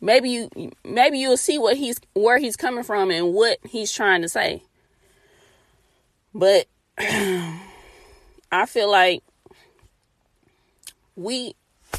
Maybe 0.00 0.30
you 0.30 0.72
maybe 0.82 1.18
you'll 1.18 1.36
see 1.36 1.58
what 1.58 1.76
he's 1.76 2.00
where 2.14 2.38
he's 2.38 2.56
coming 2.56 2.84
from 2.84 3.10
and 3.10 3.34
what 3.34 3.58
he's 3.68 3.92
trying 3.92 4.22
to 4.22 4.28
say. 4.28 4.62
But 6.34 6.66
I 6.98 8.66
feel 8.66 8.90
like 8.90 9.22
we 11.16 11.54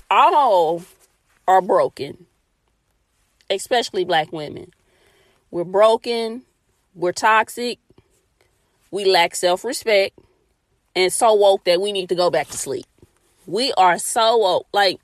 all 0.09 0.83
are 1.47 1.61
broken, 1.61 2.25
especially 3.49 4.03
black 4.03 4.31
women. 4.31 4.71
We're 5.51 5.63
broken, 5.63 6.43
we're 6.95 7.11
toxic, 7.11 7.79
we 8.91 9.05
lack 9.05 9.35
self 9.35 9.63
respect, 9.63 10.17
and 10.95 11.11
so 11.11 11.33
woke 11.33 11.63
that 11.65 11.81
we 11.81 11.91
need 11.91 12.09
to 12.09 12.15
go 12.15 12.29
back 12.29 12.47
to 12.49 12.57
sleep. 12.57 12.85
We 13.47 13.73
are 13.73 13.97
so 13.97 14.37
woke. 14.37 14.67
Like, 14.73 14.99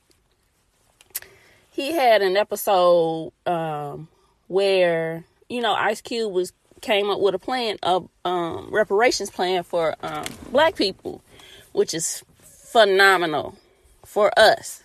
he 1.71 1.93
had 1.93 2.21
an 2.21 2.37
episode 2.37 3.31
um, 3.45 4.07
where, 4.47 5.23
you 5.49 5.61
know, 5.61 5.73
Ice 5.73 6.01
Cube 6.01 6.31
was 6.31 6.53
came 6.81 7.09
up 7.09 7.19
with 7.19 7.33
a 7.33 7.39
plan 7.39 7.77
of 7.81 8.07
um, 8.23 8.69
reparations 8.71 9.29
plan 9.29 9.63
for 9.63 9.95
um, 10.01 10.25
black 10.51 10.75
people, 10.75 11.23
which 11.71 11.93
is 11.93 12.23
phenomenal 12.41 13.57
for 14.05 14.31
us 14.37 14.83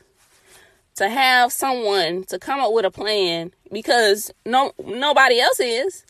to 0.97 1.09
have 1.09 1.53
someone 1.53 2.25
to 2.25 2.39
come 2.39 2.61
up 2.61 2.73
with 2.73 2.85
a 2.85 2.91
plan 2.91 3.53
because 3.71 4.31
no 4.45 4.73
nobody 4.85 5.41
else 5.41 5.61
is. 5.61 6.05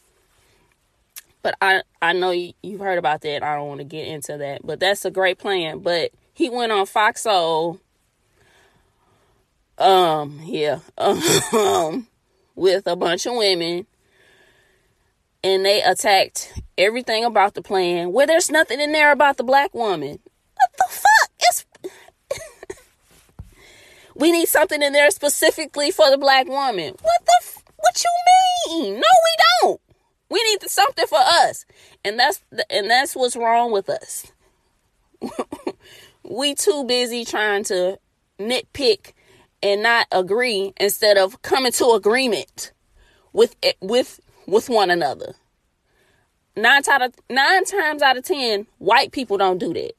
But 1.43 1.57
I 1.61 1.83
I 2.01 2.13
know 2.13 2.31
you, 2.31 2.53
you've 2.63 2.81
heard 2.81 2.99
about 2.99 3.21
that. 3.23 3.43
I 3.43 3.57
don't 3.57 3.69
want 3.69 3.81
to 3.81 3.85
get 3.85 4.07
into 4.07 4.37
that, 4.39 4.65
but 4.65 4.81
that's 4.81 5.05
a 5.05 5.11
great 5.11 5.39
plan. 5.39 5.81
But 5.81 6.13
he 6.33 6.49
went 6.49 6.73
on 6.73 6.87
Fox 6.87 7.23
Soul. 7.23 7.81
Um, 9.79 10.41
yeah, 10.45 10.81
um, 10.99 12.07
with 12.55 12.87
a 12.87 12.95
bunch 12.95 13.27
of 13.27 13.35
women 13.35 13.87
and 15.45 15.65
they 15.65 15.83
attacked 15.83 16.53
everything 16.79 17.25
about 17.25 17.55
the 17.55 17.63
plan 17.63 18.13
where 18.13 18.27
there's 18.27 18.51
nothing 18.51 18.81
in 18.81 18.93
there 18.93 19.13
about 19.13 19.37
the 19.37 19.45
black 19.45 19.75
woman. 19.75 20.19
What 20.55 20.71
the 20.79 20.85
fuck? 20.89 21.31
It's 21.41 21.67
we 24.15 24.31
need 24.31 24.49
something 24.49 24.83
in 24.83 24.93
there 24.93 25.11
specifically 25.11 25.91
for 25.91 26.11
the 26.11 26.19
black 26.19 26.47
woman. 26.47 26.95
What 27.01 27.25
the 27.25 27.41
f- 27.43 27.65
what 27.77 28.05
you 28.05 28.83
mean? 28.83 28.95
No, 28.95 29.01
we 29.01 29.37
don't. 29.61 29.81
We 30.33 30.43
need 30.45 30.62
something 30.71 31.07
for 31.07 31.19
us. 31.19 31.67
And 32.03 32.19
that's 32.19 32.43
and 32.71 32.89
that's 32.91 33.15
what's 33.15 33.37
wrong 33.37 33.71
with 33.71 33.91
us. 33.91 34.33
we 36.23 36.55
too 36.55 36.85
busy 36.85 37.27
trying 37.27 37.65
to 37.65 37.99
nitpick 38.39 39.12
and 39.62 39.83
not 39.83 40.07
agree 40.11 40.73
instead 40.79 41.19
of 41.19 41.43
coming 41.43 41.73
to 41.73 41.91
agreement 41.91 42.73
with 43.35 43.57
eh, 43.62 43.75
with 43.83 44.21
with 44.47 44.71
one 44.71 44.89
another. 44.89 45.35
Nine 46.57 46.81
out 46.91 47.03
of 47.03 47.15
nine 47.29 47.67
times 47.67 48.01
out 48.01 48.17
of 48.17 48.25
ten, 48.25 48.67
white 48.79 49.12
people 49.12 49.37
don't 49.37 49.59
do 49.59 49.75
that. 49.75 49.93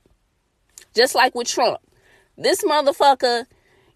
Just 0.96 1.14
like 1.14 1.36
with 1.36 1.48
Trump, 1.48 1.78
this 2.40 2.64
motherfucker 2.64 3.46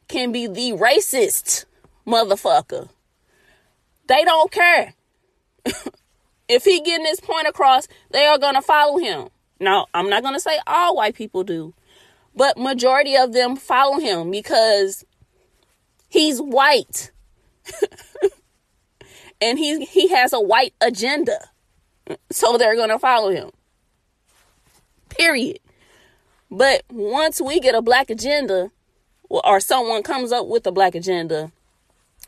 can 0.07 0.31
be 0.31 0.45
the 0.45 0.73
racist 0.73 1.65
motherfucker. 2.05 2.89
They 4.05 4.23
don't 4.23 4.51
care. 4.51 4.93
if 6.47 6.63
he 6.63 6.81
getting 6.81 7.05
his 7.05 7.19
point 7.19 7.47
across, 7.47 7.87
they 8.11 8.25
are 8.25 8.37
gonna 8.37 8.61
follow 8.61 8.97
him. 8.97 9.29
Now, 9.59 9.87
I'm 9.93 10.09
not 10.09 10.23
gonna 10.23 10.39
say 10.39 10.59
all 10.67 10.95
white 10.95 11.15
people 11.15 11.43
do, 11.43 11.73
but 12.35 12.57
majority 12.57 13.15
of 13.15 13.33
them 13.33 13.55
follow 13.55 13.99
him 13.99 14.31
because 14.31 15.05
he's 16.09 16.39
white. 16.39 17.11
and 19.41 19.59
he 19.59 19.85
he 19.85 20.07
has 20.09 20.33
a 20.33 20.39
white 20.39 20.73
agenda. 20.81 21.49
So 22.31 22.57
they're 22.57 22.75
going 22.75 22.89
to 22.89 22.99
follow 22.99 23.29
him. 23.29 23.51
Period. 25.09 25.59
But 26.49 26.83
once 26.89 27.41
we 27.41 27.59
get 27.59 27.75
a 27.75 27.81
black 27.81 28.09
agenda 28.09 28.71
or 29.29 29.59
someone 29.59 30.03
comes 30.03 30.31
up 30.31 30.47
with 30.47 30.65
a 30.65 30.71
black 30.71 30.95
agenda, 30.95 31.51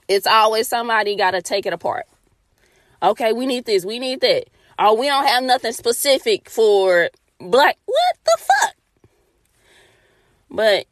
it's 0.07 0.27
always 0.27 0.67
somebody 0.67 1.15
got 1.15 1.31
to 1.31 1.41
take 1.41 1.65
it 1.65 1.73
apart. 1.73 2.07
Okay, 3.01 3.33
we 3.33 3.45
need 3.45 3.65
this, 3.65 3.85
we 3.85 3.99
need 3.99 4.21
that. 4.21 4.45
Oh, 4.77 4.93
we 4.93 5.07
don't 5.07 5.27
have 5.27 5.43
nothing 5.43 5.73
specific 5.73 6.49
for 6.49 7.09
black. 7.39 7.77
What 7.85 8.15
the 8.25 8.37
fuck? 8.37 8.75
But 10.49 10.85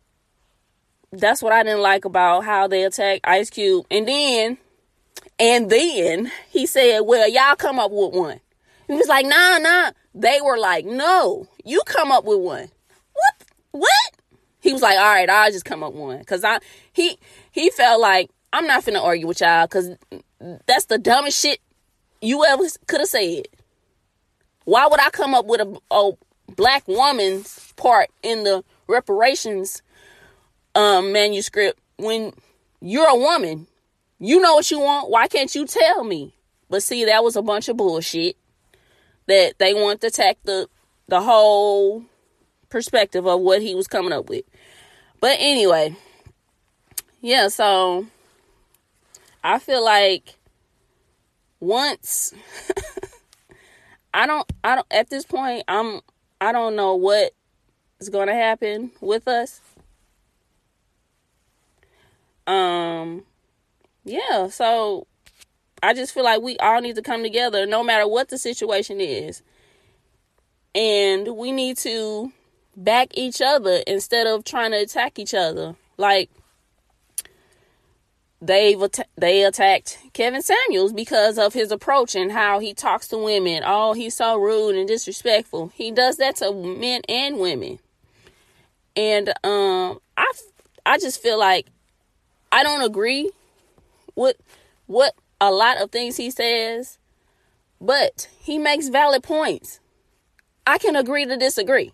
that's 1.11 1.41
what 1.41 1.53
I 1.53 1.63
didn't 1.63 1.81
like 1.81 2.05
about 2.05 2.43
how 2.43 2.67
they 2.67 2.83
attacked 2.83 3.21
Ice 3.25 3.49
Cube. 3.49 3.85
And 3.89 4.07
then 4.07 4.57
and 5.39 5.69
then 5.69 6.31
he 6.49 6.65
said, 6.65 7.01
Well, 7.01 7.29
y'all 7.29 7.55
come 7.55 7.79
up 7.79 7.91
with 7.91 8.13
one. 8.13 8.39
He 8.87 8.93
was 8.93 9.07
like, 9.07 9.25
Nah, 9.25 9.57
nah. 9.57 9.91
They 10.13 10.39
were 10.43 10.57
like, 10.57 10.85
No, 10.85 11.47
you 11.63 11.81
come 11.85 12.11
up 12.11 12.25
with 12.25 12.39
one. 12.39 12.69
What? 13.13 13.45
What? 13.71 14.11
He 14.59 14.73
was 14.73 14.81
like, 14.81 14.97
All 14.97 15.03
right, 15.03 15.29
I'll 15.29 15.51
just 15.51 15.65
come 15.65 15.83
up 15.83 15.93
with 15.93 16.01
one. 16.01 16.23
Cause 16.25 16.43
I 16.43 16.59
he 16.91 17.17
he 17.51 17.69
felt 17.69 18.01
like 18.01 18.29
I'm 18.51 18.67
not 18.67 18.83
finna 18.83 19.03
argue 19.03 19.27
with 19.27 19.41
y'all 19.41 19.65
because 19.65 19.91
that's 20.65 20.85
the 20.85 20.97
dumbest 20.97 21.41
shit 21.41 21.59
you 22.21 22.45
ever 22.45 22.63
could 22.88 23.00
have 23.00 23.09
said. 23.09 23.47
Why 24.65 24.88
would 24.88 25.00
I 25.00 25.09
come 25.12 25.33
up 25.33 25.45
with 25.45 25.62
a, 25.62 25.79
a 25.91 26.12
black 26.55 26.88
woman's 26.88 27.74
part 27.77 28.09
in 28.21 28.43
the 28.43 28.63
reparations 28.88 29.81
um, 30.75 31.13
manuscript 31.13 31.79
when 31.97 32.33
you're 32.81 33.07
a 33.07 33.15
woman? 33.15 33.67
You 34.19 34.41
know 34.41 34.55
what 34.55 34.69
you 34.69 34.79
want. 34.79 35.09
Why 35.09 35.27
can't 35.27 35.53
you 35.53 35.65
tell 35.65 36.03
me? 36.03 36.33
But 36.69 36.83
see, 36.83 37.05
that 37.05 37.24
was 37.24 37.36
a 37.36 37.41
bunch 37.41 37.69
of 37.69 37.77
bullshit 37.77 38.36
that 39.27 39.57
they 39.59 39.74
want 39.74 40.01
to 40.01 40.07
attack 40.07 40.38
the 40.43 40.67
the 41.07 41.21
whole 41.21 42.03
perspective 42.69 43.25
of 43.25 43.39
what 43.39 43.62
he 43.62 43.74
was 43.75 43.88
coming 43.88 44.12
up 44.12 44.29
with. 44.29 44.43
But 45.21 45.38
anyway, 45.39 45.95
yeah, 47.21 47.47
so 47.47 48.07
I 49.43 49.59
feel 49.59 49.83
like 49.83 50.36
once 51.59 52.33
I 54.13 54.27
don't 54.27 54.51
I 54.63 54.75
don't 54.75 54.87
at 54.91 55.09
this 55.09 55.25
point 55.25 55.63
I'm 55.67 56.01
I 56.39 56.51
don't 56.51 56.75
know 56.75 56.95
what 56.95 57.33
is 57.99 58.09
going 58.09 58.27
to 58.27 58.33
happen 58.33 58.91
with 59.01 59.27
us. 59.27 59.61
Um 62.45 63.23
yeah, 64.05 64.47
so 64.47 65.07
I 65.83 65.93
just 65.93 66.13
feel 66.13 66.23
like 66.23 66.41
we 66.41 66.57
all 66.57 66.81
need 66.81 66.95
to 66.95 67.01
come 67.01 67.21
together 67.23 67.65
no 67.65 67.83
matter 67.83 68.07
what 68.07 68.29
the 68.29 68.37
situation 68.37 69.01
is. 69.01 69.43
And 70.73 71.35
we 71.35 71.51
need 71.51 71.77
to 71.77 72.31
back 72.75 73.09
each 73.15 73.41
other 73.41 73.81
instead 73.87 74.27
of 74.27 74.43
trying 74.43 74.71
to 74.71 74.77
attack 74.77 75.19
each 75.19 75.33
other. 75.33 75.75
Like 75.97 76.29
they've 78.41 78.79
they 79.17 79.44
attacked 79.44 79.98
Kevin 80.13 80.41
Samuels 80.41 80.94
because 80.94 81.38
of 81.38 81.53
his 81.53 81.72
approach 81.72 82.15
and 82.15 82.32
how 82.32 82.60
he 82.60 82.74
talks 82.74 83.08
to 83.10 83.17
women. 83.17 83.63
Oh, 83.65 83.94
he's 83.94 84.15
so 84.15 84.38
rude 84.38 84.75
and 84.75 84.88
disrespectful. 84.88 85.72
He 85.74 85.91
does 85.91 86.17
that 86.17 86.38
to 86.38 86.53
men 86.53 87.01
and 87.10 87.39
women. 87.39 87.79
And 88.96 89.29
um 89.44 90.00
I 90.15 90.32
I 90.86 90.98
just 90.98 91.22
feel 91.22 91.39
like 91.39 91.67
I 92.51 92.63
don't 92.63 92.84
agree 92.84 93.32
with 94.15 94.38
what 94.86 95.13
a 95.39 95.51
lot 95.51 95.82
of 95.82 95.91
things 95.91 96.17
he 96.17 96.32
says, 96.32 96.98
but 97.79 98.29
he 98.39 98.58
makes 98.58 98.88
valid 98.88 99.24
points. 99.24 99.79
I 100.65 100.77
can 100.77 100.96
agree 100.96 101.25
to 101.25 101.38
disagree. 101.38 101.94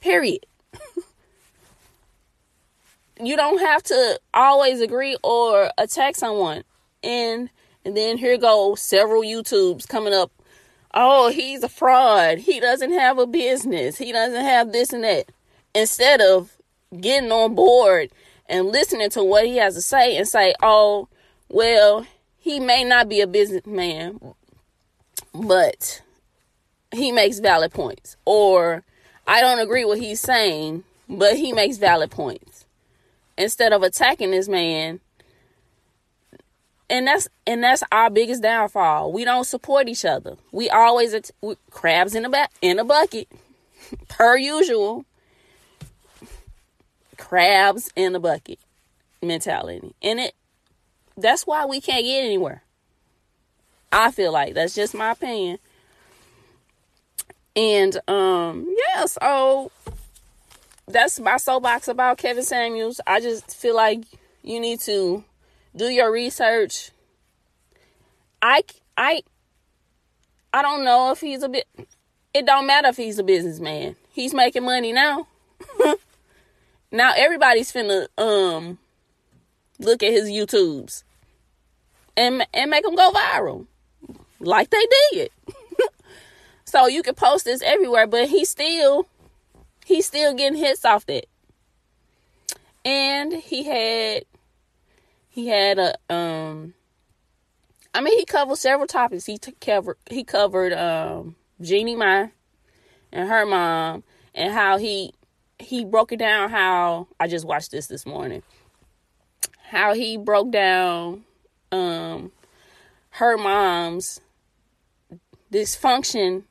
Period. 0.00 0.46
you 3.20 3.36
don't 3.36 3.60
have 3.60 3.82
to 3.84 4.20
always 4.34 4.80
agree 4.80 5.16
or 5.22 5.70
attack 5.78 6.16
someone. 6.16 6.64
And 7.02 7.50
and 7.84 7.96
then 7.96 8.18
here 8.18 8.36
go 8.36 8.74
several 8.74 9.22
YouTubes 9.22 9.86
coming 9.86 10.12
up. 10.12 10.32
Oh, 10.92 11.30
he's 11.30 11.62
a 11.62 11.68
fraud. 11.68 12.38
He 12.38 12.58
doesn't 12.58 12.92
have 12.92 13.18
a 13.18 13.26
business. 13.26 13.98
He 13.98 14.12
doesn't 14.12 14.44
have 14.44 14.72
this 14.72 14.92
and 14.92 15.04
that. 15.04 15.26
Instead 15.74 16.20
of 16.20 16.56
getting 17.00 17.30
on 17.30 17.54
board 17.54 18.10
and 18.48 18.66
listening 18.66 19.10
to 19.10 19.22
what 19.22 19.46
he 19.46 19.56
has 19.58 19.74
to 19.74 19.82
say 19.82 20.16
and 20.16 20.26
say, 20.26 20.54
oh, 20.62 21.08
well, 21.48 22.06
he 22.38 22.58
may 22.60 22.82
not 22.82 23.08
be 23.08 23.20
a 23.20 23.26
businessman, 23.26 24.20
but 25.34 26.02
he 26.92 27.12
makes 27.12 27.38
valid 27.38 27.72
points. 27.72 28.16
Or 28.24 28.82
I 29.26 29.40
don't 29.40 29.58
agree 29.58 29.84
with 29.84 29.98
what 29.98 30.06
he's 30.06 30.20
saying, 30.20 30.84
but 31.08 31.36
he 31.36 31.52
makes 31.52 31.76
valid 31.76 32.10
points. 32.10 32.55
Instead 33.38 33.72
of 33.72 33.82
attacking 33.82 34.30
this 34.30 34.48
man. 34.48 35.00
And 36.88 37.06
that's 37.06 37.28
and 37.46 37.62
that's 37.62 37.82
our 37.90 38.10
biggest 38.10 38.42
downfall. 38.42 39.12
We 39.12 39.24
don't 39.24 39.44
support 39.44 39.88
each 39.88 40.04
other. 40.04 40.36
We 40.52 40.70
always 40.70 41.14
at, 41.14 41.30
we, 41.40 41.56
crabs 41.70 42.14
in 42.14 42.24
a 42.24 42.30
ba- 42.30 42.48
in 42.62 42.78
a 42.78 42.84
bucket, 42.84 43.28
per 44.08 44.36
usual. 44.36 45.04
Crabs 47.16 47.90
in 47.96 48.14
a 48.14 48.20
bucket 48.20 48.60
mentality, 49.20 49.94
and 50.00 50.20
it 50.20 50.34
that's 51.16 51.46
why 51.46 51.64
we 51.64 51.80
can't 51.80 52.04
get 52.04 52.24
anywhere. 52.24 52.62
I 53.90 54.10
feel 54.10 54.32
like 54.32 54.54
that's 54.54 54.74
just 54.74 54.94
my 54.94 55.12
opinion. 55.12 55.58
And 57.54 57.96
um 58.08 58.74
yeah, 58.94 59.06
so 59.06 59.70
that's 60.88 61.18
my 61.18 61.36
soapbox 61.36 61.88
about 61.88 62.18
Kevin 62.18 62.44
Samuels. 62.44 63.00
I 63.06 63.20
just 63.20 63.56
feel 63.56 63.74
like 63.74 64.04
you 64.42 64.60
need 64.60 64.80
to 64.80 65.24
do 65.74 65.86
your 65.86 66.12
research. 66.12 66.90
I 68.40 68.62
I 68.96 69.22
I 70.52 70.62
don't 70.62 70.84
know 70.84 71.10
if 71.10 71.20
he's 71.20 71.42
a 71.42 71.48
bit 71.48 71.66
it 72.32 72.46
don't 72.46 72.66
matter 72.66 72.88
if 72.88 72.96
he's 72.96 73.18
a 73.18 73.24
businessman. 73.24 73.96
He's 74.12 74.32
making 74.32 74.64
money 74.64 74.92
now. 74.92 75.26
now 76.92 77.12
everybody's 77.16 77.72
finna 77.72 78.06
um 78.18 78.78
look 79.78 80.02
at 80.02 80.12
his 80.12 80.28
YouTubes 80.28 81.02
and 82.16 82.46
and 82.54 82.70
make 82.70 82.84
them 82.84 82.94
go 82.94 83.10
viral 83.10 83.66
like 84.38 84.70
they 84.70 84.86
did. 85.12 85.30
so 86.64 86.86
you 86.86 87.02
can 87.02 87.14
post 87.14 87.44
this 87.44 87.62
everywhere, 87.62 88.06
but 88.06 88.28
he 88.28 88.44
still 88.44 89.06
he's 89.86 90.04
still 90.06 90.34
getting 90.34 90.58
hits 90.58 90.84
off 90.84 91.06
that. 91.06 91.26
And 92.84 93.32
he 93.32 93.62
had 93.62 94.24
he 95.28 95.46
had 95.46 95.78
a 95.78 95.94
um 96.12 96.74
I 97.94 98.00
mean 98.00 98.18
he 98.18 98.24
covered 98.24 98.58
several 98.58 98.88
topics. 98.88 99.26
He 99.26 99.38
took 99.38 99.58
covered 99.60 99.96
he 100.10 100.24
covered 100.24 100.72
um 100.72 101.36
Jeannie 101.60 101.96
Mai 101.96 102.32
and 103.12 103.28
her 103.28 103.46
mom 103.46 104.02
and 104.34 104.52
how 104.52 104.76
he 104.76 105.14
he 105.58 105.84
broke 105.84 106.12
it 106.12 106.18
down 106.18 106.50
how 106.50 107.06
I 107.18 107.28
just 107.28 107.44
watched 107.44 107.70
this 107.70 107.86
this 107.86 108.04
morning. 108.04 108.42
How 109.70 109.94
he 109.94 110.16
broke 110.16 110.50
down 110.50 111.24
um 111.70 112.32
her 113.10 113.36
mom's 113.36 114.20
dysfunction 115.52 116.42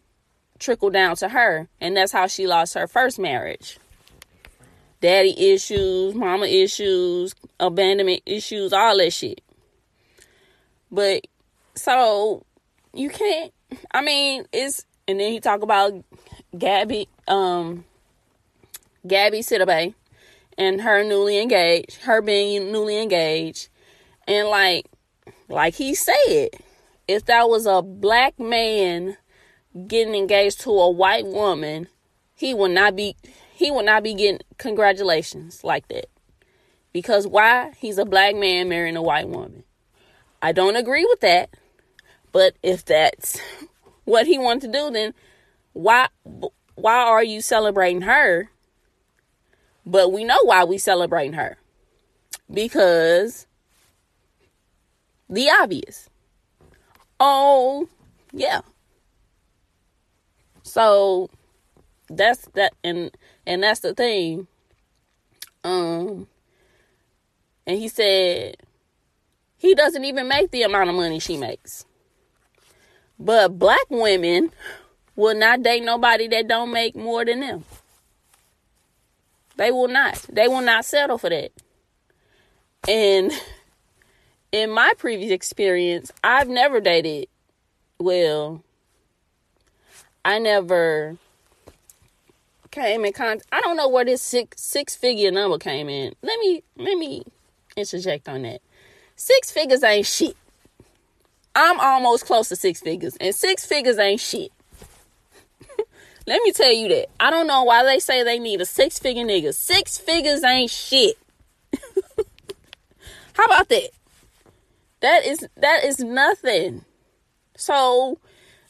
trickled 0.59 0.93
down 0.93 1.15
to 1.17 1.29
her, 1.29 1.67
and 1.81 1.95
that's 1.95 2.11
how 2.11 2.27
she 2.27 2.47
lost 2.47 2.73
her 2.73 2.87
first 2.87 3.19
marriage. 3.19 3.77
Daddy 5.01 5.51
issues, 5.51 6.15
mama 6.15 6.45
issues, 6.45 7.35
abandonment 7.59 8.21
issues, 8.25 8.73
all 8.73 8.97
that 8.97 9.11
shit. 9.11 9.41
But 10.91 11.27
so 11.75 12.45
you 12.93 13.09
can't. 13.09 13.53
I 13.91 14.01
mean, 14.01 14.45
it's 14.53 14.85
and 15.07 15.19
then 15.19 15.31
he 15.31 15.39
talk 15.39 15.61
about 15.61 15.93
Gabby, 16.57 17.07
um, 17.27 17.85
Gabby 19.05 19.39
Sidibe, 19.39 19.93
and 20.57 20.81
her 20.81 21.03
newly 21.03 21.39
engaged, 21.39 22.03
her 22.03 22.21
being 22.21 22.71
newly 22.71 23.01
engaged, 23.01 23.69
and 24.27 24.47
like, 24.47 24.87
like 25.49 25.75
he 25.75 25.93
said, 25.93 26.49
if 27.07 27.25
that 27.25 27.49
was 27.49 27.65
a 27.65 27.81
black 27.81 28.39
man 28.39 29.17
getting 29.87 30.15
engaged 30.15 30.61
to 30.61 30.71
a 30.71 30.89
white 30.89 31.25
woman, 31.25 31.87
he 32.33 32.53
will 32.53 32.69
not 32.69 32.95
be 32.95 33.15
he 33.53 33.71
will 33.71 33.83
not 33.83 34.03
be 34.03 34.13
getting 34.13 34.41
congratulations 34.57 35.63
like 35.63 35.87
that. 35.87 36.07
Because 36.91 37.27
why? 37.27 37.73
He's 37.77 37.97
a 37.97 38.05
black 38.05 38.35
man 38.35 38.69
marrying 38.69 38.97
a 38.97 39.01
white 39.01 39.27
woman. 39.27 39.63
I 40.41 40.51
don't 40.51 40.75
agree 40.75 41.05
with 41.05 41.21
that. 41.21 41.49
But 42.31 42.55
if 42.61 42.83
that's 42.85 43.39
what 44.05 44.27
he 44.27 44.37
wanted 44.37 44.71
to 44.71 44.79
do, 44.79 44.91
then 44.91 45.13
why 45.73 46.07
why 46.75 46.97
are 46.97 47.23
you 47.23 47.41
celebrating 47.41 48.01
her? 48.01 48.49
But 49.85 50.11
we 50.11 50.23
know 50.23 50.39
why 50.43 50.63
we 50.63 50.77
celebrating 50.77 51.33
her. 51.33 51.57
Because 52.51 53.47
the 55.29 55.49
obvious. 55.49 56.09
Oh, 57.19 57.87
yeah. 58.31 58.61
So 60.65 61.29
that's 62.09 62.47
that 62.55 62.73
and 62.83 63.15
and 63.45 63.63
that's 63.63 63.81
the 63.81 63.93
thing. 63.93 64.47
Um 65.63 66.27
and 67.67 67.77
he 67.77 67.87
said 67.87 68.57
he 69.57 69.75
doesn't 69.75 70.03
even 70.03 70.27
make 70.27 70.51
the 70.51 70.63
amount 70.63 70.89
of 70.89 70.95
money 70.95 71.19
she 71.19 71.37
makes. 71.37 71.85
But 73.17 73.57
black 73.59 73.85
women 73.89 74.51
will 75.15 75.35
not 75.35 75.61
date 75.61 75.83
nobody 75.83 76.27
that 76.29 76.47
don't 76.47 76.73
make 76.73 76.95
more 76.95 77.23
than 77.23 77.39
them. 77.39 77.63
They 79.55 79.71
will 79.71 79.87
not. 79.87 80.25
They 80.29 80.47
will 80.47 80.61
not 80.61 80.83
settle 80.83 81.19
for 81.19 81.29
that. 81.29 81.51
And 82.89 83.31
in 84.51 84.71
my 84.71 84.91
previous 84.97 85.31
experience, 85.31 86.11
I've 86.23 86.49
never 86.49 86.81
dated, 86.81 87.27
well, 87.99 88.64
I 90.25 90.39
never 90.39 91.17
came 92.71 93.05
in 93.05 93.13
contact. 93.13 93.47
I 93.51 93.61
don't 93.61 93.77
know 93.77 93.87
where 93.87 94.03
this 94.03 94.23
six 94.23 94.59
six 94.59 94.95
figure 94.95 95.31
number 95.31 95.59
came 95.59 95.87
in. 95.87 96.15
Let 96.23 96.39
me 96.39 96.63
let 96.75 96.97
me 96.97 97.23
interject 97.77 98.27
on 98.27 98.41
that. 98.41 98.61
Six 99.15 99.51
figures 99.51 99.83
ain't 99.83 100.07
shit. 100.07 100.35
I'm 101.53 101.79
almost 101.79 102.25
close 102.25 102.49
to 102.49 102.55
six 102.55 102.81
figures, 102.81 103.15
and 103.21 103.35
six 103.35 103.67
figures 103.67 103.99
ain't 103.99 104.19
shit. 104.19 104.51
Let 106.27 106.41
me 106.43 106.51
tell 106.51 106.73
you 106.73 106.89
that. 106.89 107.07
I 107.17 107.29
don't 107.29 107.47
know 107.47 107.63
why 107.63 107.83
they 107.83 107.99
say 107.99 108.23
they 108.23 108.39
need 108.39 108.59
a 108.59 108.65
six 108.65 108.99
figure 108.99 109.23
nigga. 109.23 109.53
Six 109.53 109.97
figures 109.97 110.43
ain't 110.43 110.71
shit. 110.71 111.17
How 113.33 113.45
about 113.45 113.69
that? 113.69 113.89
That 114.99 115.23
is 115.25 115.47
that 115.55 115.85
is 115.85 115.99
nothing. 115.99 116.83
So 117.55 118.17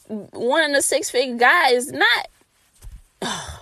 one 0.07 0.63
of 0.63 0.75
the 0.75 0.81
six 0.81 1.09
figure 1.09 1.37
guy 1.37 1.69
is 1.69 1.91
not. 1.91 2.27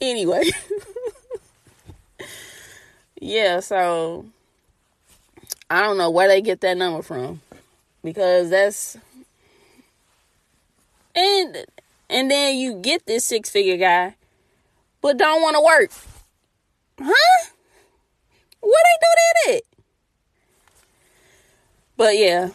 anyway. 0.00 0.44
yeah, 3.20 3.60
so 3.60 4.26
I 5.70 5.82
don't 5.82 5.98
know 5.98 6.10
where 6.10 6.28
they 6.28 6.42
get 6.42 6.60
that 6.62 6.76
number 6.76 7.02
from 7.02 7.40
because 8.02 8.50
that's 8.50 8.96
and 11.14 11.64
and 12.10 12.30
then 12.30 12.56
you 12.56 12.74
get 12.74 13.06
this 13.06 13.24
six 13.24 13.50
figure 13.50 13.76
guy 13.76 14.14
but 15.02 15.18
don't 15.18 15.42
want 15.42 15.56
to 15.56 15.60
work. 15.60 15.90
Huh? 16.98 17.48
Where 18.60 18.72
they 18.72 18.98
do 19.00 19.06
that 19.16 19.54
at? 19.56 19.62
But 21.96 22.16
yeah, 22.16 22.50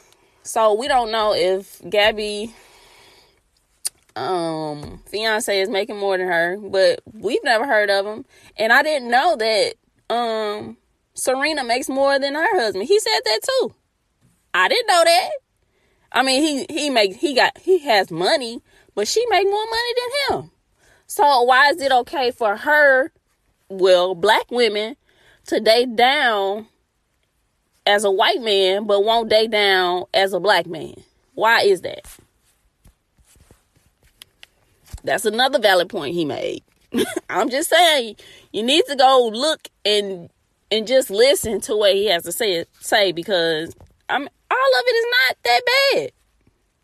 so 0.47 0.73
we 0.73 0.87
don't 0.87 1.11
know 1.11 1.33
if 1.33 1.81
Gabby 1.89 2.53
um 4.15 5.01
fiance 5.05 5.61
is 5.61 5.69
making 5.69 5.97
more 5.97 6.17
than 6.17 6.27
her, 6.27 6.57
but 6.57 7.01
we've 7.13 7.43
never 7.43 7.67
heard 7.67 7.89
of 7.89 8.05
him. 8.05 8.25
And 8.57 8.73
I 8.73 8.81
didn't 8.81 9.09
know 9.09 9.35
that 9.35 9.73
um 10.09 10.77
Serena 11.13 11.63
makes 11.63 11.89
more 11.89 12.19
than 12.19 12.35
her 12.35 12.59
husband. 12.59 12.87
He 12.87 12.99
said 12.99 13.19
that 13.25 13.39
too. 13.43 13.75
I 14.53 14.67
didn't 14.67 14.87
know 14.87 15.03
that. 15.03 15.29
I 16.11 16.23
mean, 16.23 16.41
he 16.41 16.65
he 16.73 16.89
make 16.89 17.15
he 17.15 17.35
got 17.35 17.57
he 17.57 17.79
has 17.79 18.09
money, 18.09 18.61
but 18.95 19.07
she 19.07 19.25
make 19.29 19.45
more 19.45 19.65
money 19.65 19.93
than 19.95 20.39
him. 20.39 20.51
So 21.07 21.43
why 21.43 21.69
is 21.69 21.81
it 21.81 21.91
okay 21.91 22.31
for 22.31 22.57
her, 22.57 23.11
well, 23.69 24.15
black 24.15 24.49
women, 24.51 24.97
to 25.47 25.59
date 25.59 25.95
down 25.95 26.67
as 27.87 28.03
a 28.03 28.11
white 28.11 28.41
man 28.41 28.85
but 28.85 29.03
won't 29.03 29.29
date 29.29 29.49
down 29.49 30.03
as 30.13 30.33
a 30.33 30.39
black 30.39 30.67
man. 30.67 30.93
Why 31.33 31.61
is 31.61 31.81
that? 31.81 32.05
That's 35.03 35.25
another 35.25 35.57
valid 35.57 35.89
point 35.89 36.13
he 36.13 36.25
made. 36.25 36.63
I'm 37.29 37.49
just 37.49 37.69
saying 37.69 38.17
you 38.51 38.61
need 38.61 38.83
to 38.89 38.95
go 38.95 39.29
look 39.33 39.69
and 39.85 40.29
and 40.69 40.85
just 40.85 41.09
listen 41.09 41.61
to 41.61 41.77
what 41.77 41.93
he 41.93 42.07
has 42.07 42.23
to 42.23 42.31
say 42.31 42.65
say 42.79 43.13
because 43.13 43.73
I'm 44.09 44.23
all 44.51 44.79
of 44.79 44.83
it 44.85 44.95
is 44.95 45.05
not 45.27 45.37
that 45.43 45.61
bad. 45.93 46.11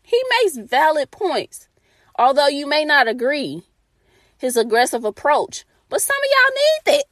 He 0.02 0.22
makes 0.42 0.56
valid 0.56 1.10
points. 1.10 1.68
Although 2.16 2.48
you 2.48 2.66
may 2.66 2.84
not 2.84 3.08
agree 3.08 3.64
his 4.38 4.56
aggressive 4.56 5.04
approach, 5.04 5.64
but 5.88 6.00
some 6.00 6.16
of 6.16 6.30
y'all 6.30 6.54
need 6.54 6.98
that. 6.98 7.04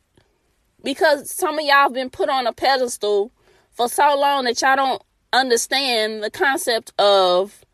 Because 0.84 1.30
some 1.30 1.58
of 1.58 1.64
y'all 1.64 1.84
have 1.84 1.92
been 1.92 2.10
put 2.10 2.28
on 2.28 2.46
a 2.46 2.52
pedestal 2.52 3.32
for 3.72 3.88
so 3.88 4.18
long 4.18 4.44
that 4.44 4.60
y'all 4.60 4.76
don't 4.76 5.02
understand 5.32 6.22
the 6.22 6.30
concept 6.30 6.92
of 6.98 7.64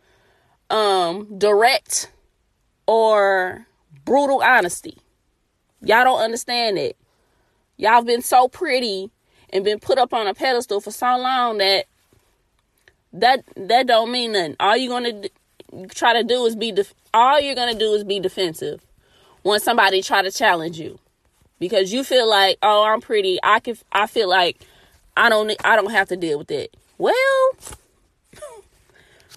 um 0.71 1.39
direct 1.39 2.11
or 2.87 3.67
brutal 4.05 4.43
honesty. 4.43 4.99
Y'all 5.83 6.05
don't 6.05 6.21
understand 6.21 6.79
it. 6.79 6.97
Y'all 7.77 8.03
been 8.03 8.23
so 8.23 8.49
pretty 8.49 9.11
and 9.51 9.65
been 9.65 9.79
put 9.79 9.99
up 9.99 10.13
on 10.13 10.27
a 10.27 10.35
pedestal 10.35 10.81
for 10.81 10.91
so 10.91 11.17
long 11.17 11.59
that 11.59 11.87
that 13.13 13.45
that 13.57 13.87
don't 13.87 14.11
mean 14.11 14.33
nothing. 14.33 14.57
All 14.61 14.77
you're 14.77 14.91
gonna 14.93 15.13
d- 15.13 15.31
try 15.91 16.15
to 16.15 16.25
do 16.25 16.45
is 16.47 16.57
be 16.57 16.73
def- 16.73 16.95
all 17.15 17.41
you're 17.41 17.55
gonna 17.55 17.79
do 17.79 17.93
is 17.95 18.05
be 18.05 18.21
defensive 18.21 18.85
when 19.43 19.61
somebody 19.61 20.03
try 20.03 20.23
to 20.23 20.31
challenge 20.31 20.79
you 20.79 20.99
because 21.59 21.93
you 21.93 22.05
feel 22.05 22.29
like 22.29 22.59
oh 22.63 22.85
I'm 22.85 23.01
pretty. 23.01 23.39
I 23.43 23.61
can 23.61 23.77
I 23.93 24.07
feel 24.07 24.29
like 24.29 24.59
I 25.19 25.29
don't 25.29 25.53
I 25.65 25.75
don't 25.75 25.91
have 25.91 26.09
to 26.09 26.17
deal 26.17 26.39
with 26.39 26.51
it. 26.53 26.77
Well, 26.97 27.51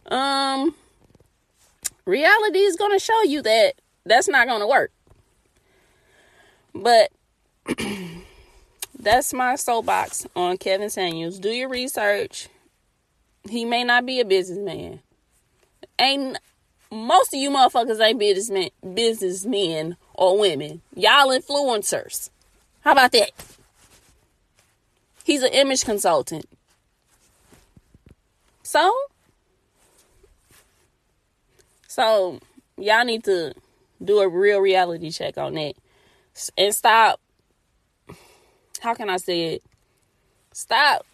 um, 0.05 0.75
reality 2.05 2.59
is 2.59 2.75
gonna 2.75 2.99
show 2.99 3.23
you 3.23 3.41
that 3.41 3.73
that's 4.05 4.27
not 4.27 4.47
gonna 4.47 4.67
work. 4.67 4.91
But 6.75 7.11
that's 8.99 9.33
my 9.33 9.55
soapbox 9.55 10.27
on 10.35 10.57
Kevin 10.57 10.91
Samuels. 10.91 11.39
Do 11.39 11.49
your 11.49 11.67
research. 11.67 12.47
He 13.49 13.65
may 13.65 13.83
not 13.83 14.05
be 14.05 14.19
a 14.19 14.25
businessman. 14.25 14.99
Ain't 15.97 16.37
most 16.91 17.33
of 17.33 17.39
you 17.39 17.49
motherfuckers 17.49 17.99
ain't 17.99 18.19
businessmen, 18.19 18.69
businessmen 18.93 19.97
or 20.13 20.37
women. 20.37 20.81
Y'all 20.93 21.29
influencers. 21.29 22.29
How 22.81 22.91
about 22.91 23.13
that? 23.13 23.31
He's 25.31 25.43
an 25.43 25.53
image 25.53 25.85
consultant. 25.85 26.45
So, 28.63 28.93
so 31.87 32.41
y'all 32.77 33.05
need 33.05 33.23
to 33.23 33.53
do 34.03 34.19
a 34.19 34.27
real 34.27 34.59
reality 34.59 35.09
check 35.09 35.37
on 35.37 35.53
that 35.53 35.75
and 36.57 36.75
stop. 36.75 37.21
How 38.81 38.93
can 38.93 39.09
I 39.09 39.15
say 39.15 39.53
it? 39.53 39.63
Stop 40.51 41.05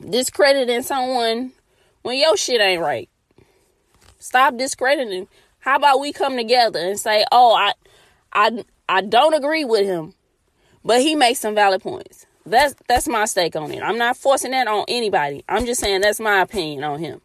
discrediting 0.00 0.82
someone 0.82 1.52
when 2.00 2.18
your 2.18 2.38
shit 2.38 2.62
ain't 2.62 2.80
right. 2.80 3.10
Stop 4.18 4.56
discrediting. 4.56 5.28
How 5.58 5.76
about 5.76 6.00
we 6.00 6.14
come 6.14 6.38
together 6.38 6.80
and 6.80 6.98
say, 6.98 7.26
"Oh, 7.30 7.52
I, 7.54 7.74
I, 8.32 8.64
I 8.88 9.02
don't 9.02 9.34
agree 9.34 9.66
with 9.66 9.84
him, 9.84 10.14
but 10.82 11.02
he 11.02 11.14
makes 11.14 11.38
some 11.38 11.54
valid 11.54 11.82
points." 11.82 12.24
That's 12.46 12.74
that's 12.88 13.06
my 13.06 13.26
stake 13.26 13.56
on 13.56 13.70
it. 13.70 13.82
I'm 13.82 13.98
not 13.98 14.16
forcing 14.16 14.52
that 14.52 14.66
on 14.66 14.84
anybody. 14.88 15.44
I'm 15.48 15.66
just 15.66 15.80
saying 15.80 16.00
that's 16.00 16.20
my 16.20 16.40
opinion 16.40 16.84
on 16.84 16.98
him. 16.98 17.20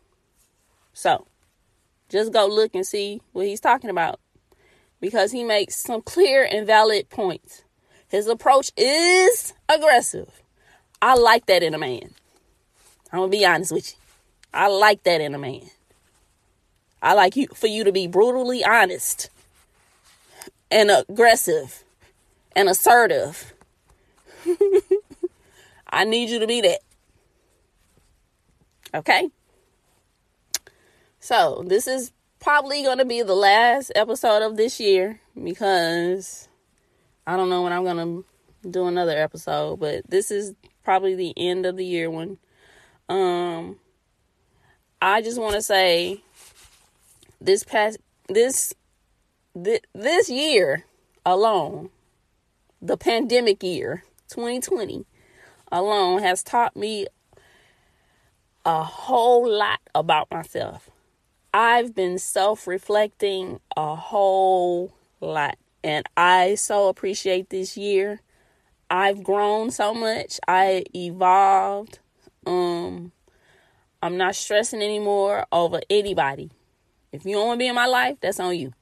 So, 0.93 1.25
just 2.09 2.33
go 2.33 2.47
look 2.47 2.75
and 2.75 2.85
see 2.85 3.21
what 3.31 3.45
he's 3.45 3.59
talking 3.61 3.89
about 3.89 4.19
because 4.99 5.31
he 5.31 5.43
makes 5.43 5.75
some 5.75 6.01
clear 6.01 6.47
and 6.49 6.67
valid 6.67 7.09
points. 7.09 7.63
His 8.09 8.27
approach 8.27 8.71
is 8.77 9.53
aggressive. 9.67 10.41
I 11.01 11.15
like 11.15 11.45
that 11.47 11.63
in 11.63 11.73
a 11.73 11.77
man. 11.77 12.13
I'm 13.11 13.19
gonna 13.19 13.29
be 13.29 13.45
honest 13.45 13.71
with 13.71 13.91
you. 13.91 13.97
I 14.53 14.67
like 14.67 15.03
that 15.03 15.21
in 15.21 15.35
a 15.35 15.39
man. 15.39 15.69
I 17.01 17.13
like 17.13 17.35
you 17.35 17.47
for 17.53 17.67
you 17.67 17.83
to 17.83 17.91
be 17.91 18.07
brutally 18.07 18.63
honest 18.63 19.29
and 20.71 20.89
aggressive 20.89 21.83
and 22.55 22.69
assertive. 22.69 23.53
I 25.95 26.03
need 26.03 26.29
you 26.29 26.39
to 26.39 26.47
be 26.47 26.59
that. 26.59 26.79
Okay? 28.93 29.29
So, 31.21 31.63
this 31.65 31.87
is 31.87 32.11
probably 32.41 32.83
going 32.83 32.97
to 32.97 33.05
be 33.05 33.21
the 33.21 33.33
last 33.33 33.93
episode 33.95 34.43
of 34.43 34.57
this 34.57 34.81
year 34.81 35.21
because 35.41 36.49
I 37.25 37.37
don't 37.37 37.49
know 37.49 37.63
when 37.63 37.71
I'm 37.71 37.85
going 37.85 38.25
to 38.63 38.69
do 38.69 38.87
another 38.87 39.17
episode, 39.17 39.79
but 39.79 40.07
this 40.09 40.31
is 40.31 40.53
probably 40.83 41.15
the 41.15 41.33
end 41.37 41.65
of 41.65 41.77
the 41.77 41.85
year 41.85 42.11
one. 42.11 42.39
Um 43.07 43.77
I 45.01 45.21
just 45.21 45.39
want 45.39 45.53
to 45.53 45.61
say 45.61 46.21
this 47.39 47.63
past 47.63 47.99
this 48.27 48.73
this, 49.53 49.79
this 49.93 50.29
year 50.29 50.85
alone, 51.25 51.89
the 52.81 52.97
pandemic 52.97 53.61
year, 53.61 54.03
2020 54.29 55.05
alone 55.71 56.21
has 56.21 56.43
taught 56.43 56.75
me 56.75 57.07
a 58.65 58.83
whole 58.83 59.49
lot 59.49 59.79
about 59.93 60.29
myself. 60.31 60.89
I've 61.53 61.95
been 61.95 62.17
self 62.19 62.67
reflecting 62.67 63.59
a 63.77 63.95
whole 63.95 64.93
lot, 65.21 65.57
and 65.83 66.05
I 66.17 66.55
so 66.55 66.89
appreciate 66.89 67.49
this 67.49 67.77
year. 67.77 68.21
I've 68.89 69.23
grown 69.23 69.71
so 69.71 69.93
much, 69.93 70.39
I 70.47 70.83
evolved. 70.93 71.99
Um, 72.45 73.11
I'm 74.01 74.17
not 74.17 74.35
stressing 74.35 74.81
anymore 74.81 75.45
over 75.51 75.81
anybody. 75.89 76.51
If 77.11 77.25
you 77.25 77.33
don't 77.33 77.47
want 77.47 77.57
to 77.59 77.63
be 77.63 77.67
in 77.67 77.75
my 77.75 77.87
life, 77.87 78.17
that's 78.21 78.39
on 78.39 78.55
you. 78.55 78.73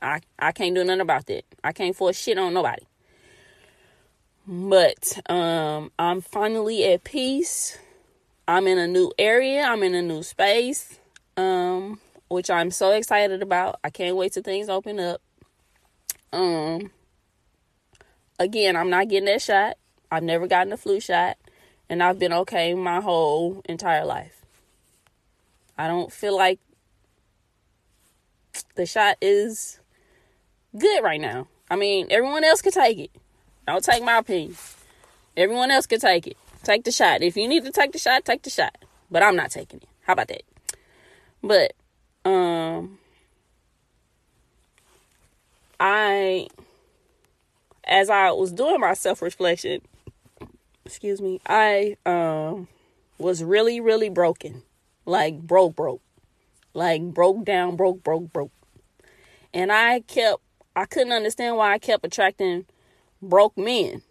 I, 0.00 0.20
I 0.38 0.52
can't 0.52 0.74
do 0.74 0.84
nothing 0.84 1.00
about 1.00 1.26
that. 1.26 1.44
I 1.62 1.72
can't 1.72 1.94
force 1.94 2.16
shit 2.16 2.38
on 2.38 2.54
nobody. 2.54 2.86
But 4.50 5.18
um, 5.30 5.92
I'm 5.98 6.22
finally 6.22 6.82
at 6.86 7.04
peace. 7.04 7.78
I'm 8.48 8.66
in 8.66 8.78
a 8.78 8.86
new 8.86 9.12
area. 9.18 9.62
I'm 9.62 9.82
in 9.82 9.94
a 9.94 10.00
new 10.00 10.22
space, 10.22 10.98
um, 11.36 12.00
which 12.28 12.48
I'm 12.48 12.70
so 12.70 12.92
excited 12.92 13.42
about. 13.42 13.78
I 13.84 13.90
can't 13.90 14.16
wait 14.16 14.32
till 14.32 14.42
things 14.42 14.70
open 14.70 14.98
up. 14.98 15.20
Um, 16.32 16.90
again, 18.38 18.74
I'm 18.74 18.88
not 18.88 19.08
getting 19.08 19.26
that 19.26 19.42
shot. 19.42 19.76
I've 20.10 20.22
never 20.22 20.46
gotten 20.46 20.72
a 20.72 20.78
flu 20.78 20.98
shot, 20.98 21.36
and 21.90 22.02
I've 22.02 22.18
been 22.18 22.32
okay 22.32 22.72
my 22.72 23.02
whole 23.02 23.60
entire 23.68 24.06
life. 24.06 24.40
I 25.76 25.88
don't 25.88 26.10
feel 26.10 26.34
like 26.34 26.58
the 28.76 28.86
shot 28.86 29.18
is 29.20 29.78
good 30.74 31.04
right 31.04 31.20
now. 31.20 31.48
I 31.70 31.76
mean, 31.76 32.06
everyone 32.08 32.44
else 32.44 32.62
could 32.62 32.72
take 32.72 32.98
it. 32.98 33.10
Don't 33.68 33.84
take 33.84 34.02
my 34.02 34.16
opinion. 34.16 34.56
Everyone 35.36 35.70
else 35.70 35.84
can 35.84 36.00
take 36.00 36.26
it. 36.26 36.38
Take 36.62 36.84
the 36.84 36.90
shot. 36.90 37.20
If 37.20 37.36
you 37.36 37.46
need 37.46 37.66
to 37.66 37.70
take 37.70 37.92
the 37.92 37.98
shot, 37.98 38.24
take 38.24 38.40
the 38.40 38.48
shot. 38.48 38.78
But 39.10 39.22
I'm 39.22 39.36
not 39.36 39.50
taking 39.50 39.80
it. 39.80 39.88
How 40.04 40.14
about 40.14 40.28
that? 40.28 40.40
But 41.42 41.74
um 42.24 42.98
I 45.78 46.48
as 47.84 48.08
I 48.08 48.30
was 48.30 48.52
doing 48.52 48.80
my 48.80 48.94
self-reflection, 48.94 49.82
excuse 50.86 51.20
me, 51.20 51.38
I 51.46 51.98
um 52.06 52.68
was 53.18 53.44
really 53.44 53.80
really 53.80 54.08
broken. 54.08 54.62
Like 55.04 55.42
broke 55.42 55.76
broke. 55.76 56.00
Like 56.72 57.02
broke 57.02 57.44
down, 57.44 57.76
broke 57.76 58.02
broke 58.02 58.32
broke. 58.32 58.52
And 59.52 59.70
I 59.70 60.00
kept 60.00 60.40
I 60.74 60.86
couldn't 60.86 61.12
understand 61.12 61.58
why 61.58 61.74
I 61.74 61.78
kept 61.78 62.06
attracting 62.06 62.64
broke 63.20 63.56
men, 63.56 64.02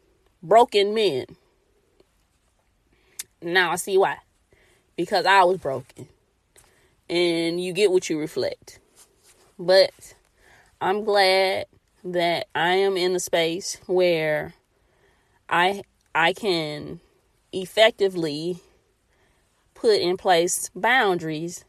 broken 0.41 0.93
men. 0.93 1.25
Now 3.41 3.71
I 3.71 3.75
see 3.75 3.97
why. 3.97 4.17
Because 4.95 5.25
I 5.25 5.43
was 5.43 5.57
broken. 5.57 6.07
And 7.09 7.63
you 7.63 7.73
get 7.73 7.91
what 7.91 8.09
you 8.09 8.19
reflect. 8.19 8.79
But 9.57 10.15
I'm 10.81 11.03
glad 11.03 11.65
that 12.03 12.47
I 12.53 12.73
am 12.73 12.97
in 12.97 13.15
a 13.15 13.19
space 13.19 13.79
where 13.85 14.53
I 15.49 15.83
I 16.13 16.33
can 16.33 16.99
effectively 17.53 18.59
put 19.73 20.01
in 20.01 20.17
place 20.17 20.69
boundaries 20.75 21.63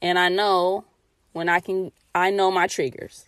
and 0.00 0.18
I 0.18 0.28
know 0.28 0.84
when 1.32 1.48
I 1.48 1.60
can 1.60 1.92
I 2.14 2.30
know 2.30 2.50
my 2.50 2.66
triggers. 2.66 3.26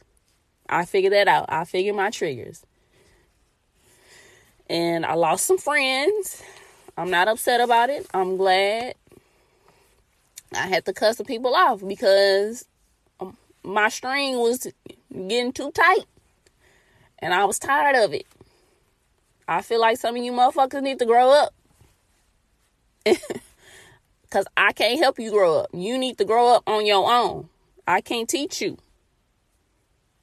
I 0.68 0.85
figure 0.85 1.11
that 1.11 1.29
out. 1.29 1.46
I 1.49 1.64
figure 1.64 1.92
my 1.92 2.11
triggers 2.11 2.64
and 4.69 5.07
I 5.07 5.15
lost 5.15 5.47
some 5.47 5.59
friends. 5.59 6.43
I'm 6.97 7.11
not 7.11 7.29
upset 7.29 7.61
about 7.61 7.91
it. 7.91 8.07
I'm 8.15 8.37
glad 8.37 8.95
I 10.55 10.67
had 10.67 10.85
to 10.87 10.93
cut 10.93 11.17
some 11.17 11.27
people 11.27 11.55
off 11.55 11.87
because 11.87 12.65
um, 13.21 13.37
my 13.63 13.89
string 13.89 14.39
was 14.39 14.67
getting 15.11 15.53
too 15.53 15.71
tight 15.73 16.07
and 17.19 17.35
I 17.35 17.45
was 17.45 17.59
tired 17.59 17.97
of 17.97 18.15
it. 18.15 18.27
I 19.49 19.63
feel 19.63 19.81
like 19.81 19.99
some 19.99 20.17
of 20.17 20.23
you 20.23 20.33
motherfuckers 20.33 20.83
need 20.83 20.99
to 20.99 21.07
grow 21.07 21.31
up. 21.31 21.55
Because 24.27 24.47
I 24.57 24.73
can't 24.73 24.99
help 24.99 25.21
you 25.21 25.31
grow 25.31 25.61
up. 25.61 25.71
You 25.73 25.97
need 25.97 26.19
to 26.19 26.25
grow 26.25 26.55
up 26.55 26.65
on 26.67 26.85
your 26.85 27.11
own. 27.11 27.49
I 27.87 28.01
can't 28.01 28.29
teach 28.29 28.61
you. 28.61 28.77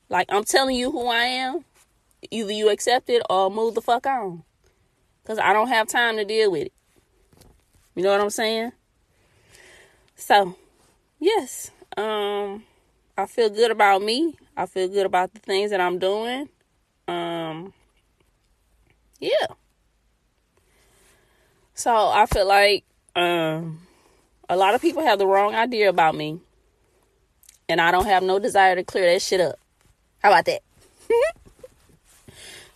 Like, 0.09 0.27
I'm 0.29 0.43
telling 0.43 0.75
you 0.75 0.91
who 0.91 1.07
I 1.07 1.23
am 1.23 1.63
either 2.31 2.51
you 2.51 2.69
accept 2.69 3.09
it 3.09 3.21
or 3.29 3.49
move 3.49 3.75
the 3.75 3.81
fuck 3.81 4.05
on. 4.05 4.43
Because 5.21 5.39
I 5.39 5.53
don't 5.53 5.69
have 5.69 5.87
time 5.87 6.17
to 6.17 6.25
deal 6.25 6.51
with 6.51 6.67
it. 6.67 6.73
You 7.95 8.03
know 8.03 8.11
what 8.11 8.21
I'm 8.21 8.29
saying? 8.29 8.71
So, 10.15 10.55
yes. 11.19 11.71
Um, 11.95 12.63
I 13.17 13.25
feel 13.25 13.49
good 13.49 13.71
about 13.71 14.01
me. 14.01 14.35
I 14.57 14.65
feel 14.65 14.87
good 14.87 15.05
about 15.05 15.33
the 15.33 15.39
things 15.39 15.71
that 15.71 15.79
I'm 15.79 15.99
doing. 15.99 16.49
Um, 17.07 17.73
yeah. 19.19 19.47
So 21.73 21.93
I 21.93 22.25
feel 22.25 22.47
like 22.47 22.83
um, 23.15 23.81
a 24.49 24.55
lot 24.55 24.75
of 24.75 24.81
people 24.81 25.03
have 25.03 25.19
the 25.19 25.27
wrong 25.27 25.55
idea 25.55 25.89
about 25.89 26.15
me, 26.15 26.39
and 27.67 27.81
I 27.81 27.91
don't 27.91 28.05
have 28.05 28.23
no 28.23 28.39
desire 28.39 28.75
to 28.75 28.83
clear 28.83 29.11
that 29.11 29.21
shit 29.21 29.41
up. 29.41 29.59
How 30.19 30.29
about 30.29 30.45
that? 30.45 30.61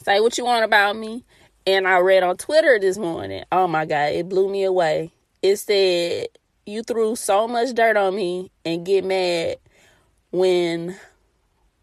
Say 0.08 0.22
what 0.22 0.38
you 0.38 0.46
want 0.46 0.64
about 0.64 0.96
me. 0.96 1.26
And 1.66 1.86
I 1.86 1.98
read 1.98 2.24
on 2.24 2.38
Twitter 2.38 2.80
this 2.80 2.98
morning. 2.98 3.44
Oh 3.52 3.68
my 3.68 3.86
God, 3.86 4.14
it 4.14 4.30
blew 4.30 4.50
me 4.50 4.64
away. 4.64 5.12
It 5.42 5.58
said, 5.58 6.28
You 6.66 6.82
threw 6.82 7.18
so 7.18 7.46
much 7.46 7.76
dirt 7.76 7.98
on 7.98 8.16
me 8.16 8.50
and 8.64 8.86
get 8.86 9.04
mad 9.04 9.58
when 10.32 10.96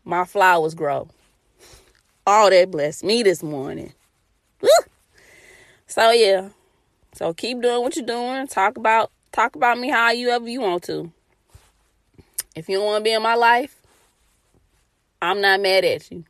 my 0.06 0.24
flowers 0.24 0.74
grow. 0.74 1.10
All 2.26 2.48
that 2.48 2.70
blessed 2.70 3.04
me 3.04 3.22
this 3.22 3.42
morning. 3.42 3.92
Woo! 4.62 4.68
So 5.86 6.10
yeah. 6.12 6.48
So 7.12 7.34
keep 7.34 7.60
doing 7.60 7.82
what 7.82 7.94
you're 7.94 8.06
doing. 8.06 8.46
Talk 8.46 8.78
about 8.78 9.10
talk 9.32 9.54
about 9.54 9.78
me 9.78 9.90
how 9.90 10.12
you 10.12 10.30
ever 10.30 10.48
you 10.48 10.62
want 10.62 10.84
to. 10.84 11.12
If 12.56 12.70
you 12.70 12.78
don't 12.78 12.86
want 12.86 13.04
to 13.04 13.04
be 13.04 13.12
in 13.12 13.22
my 13.22 13.34
life, 13.34 13.82
I'm 15.20 15.42
not 15.42 15.60
mad 15.60 15.84
at 15.84 16.10
you. 16.10 16.24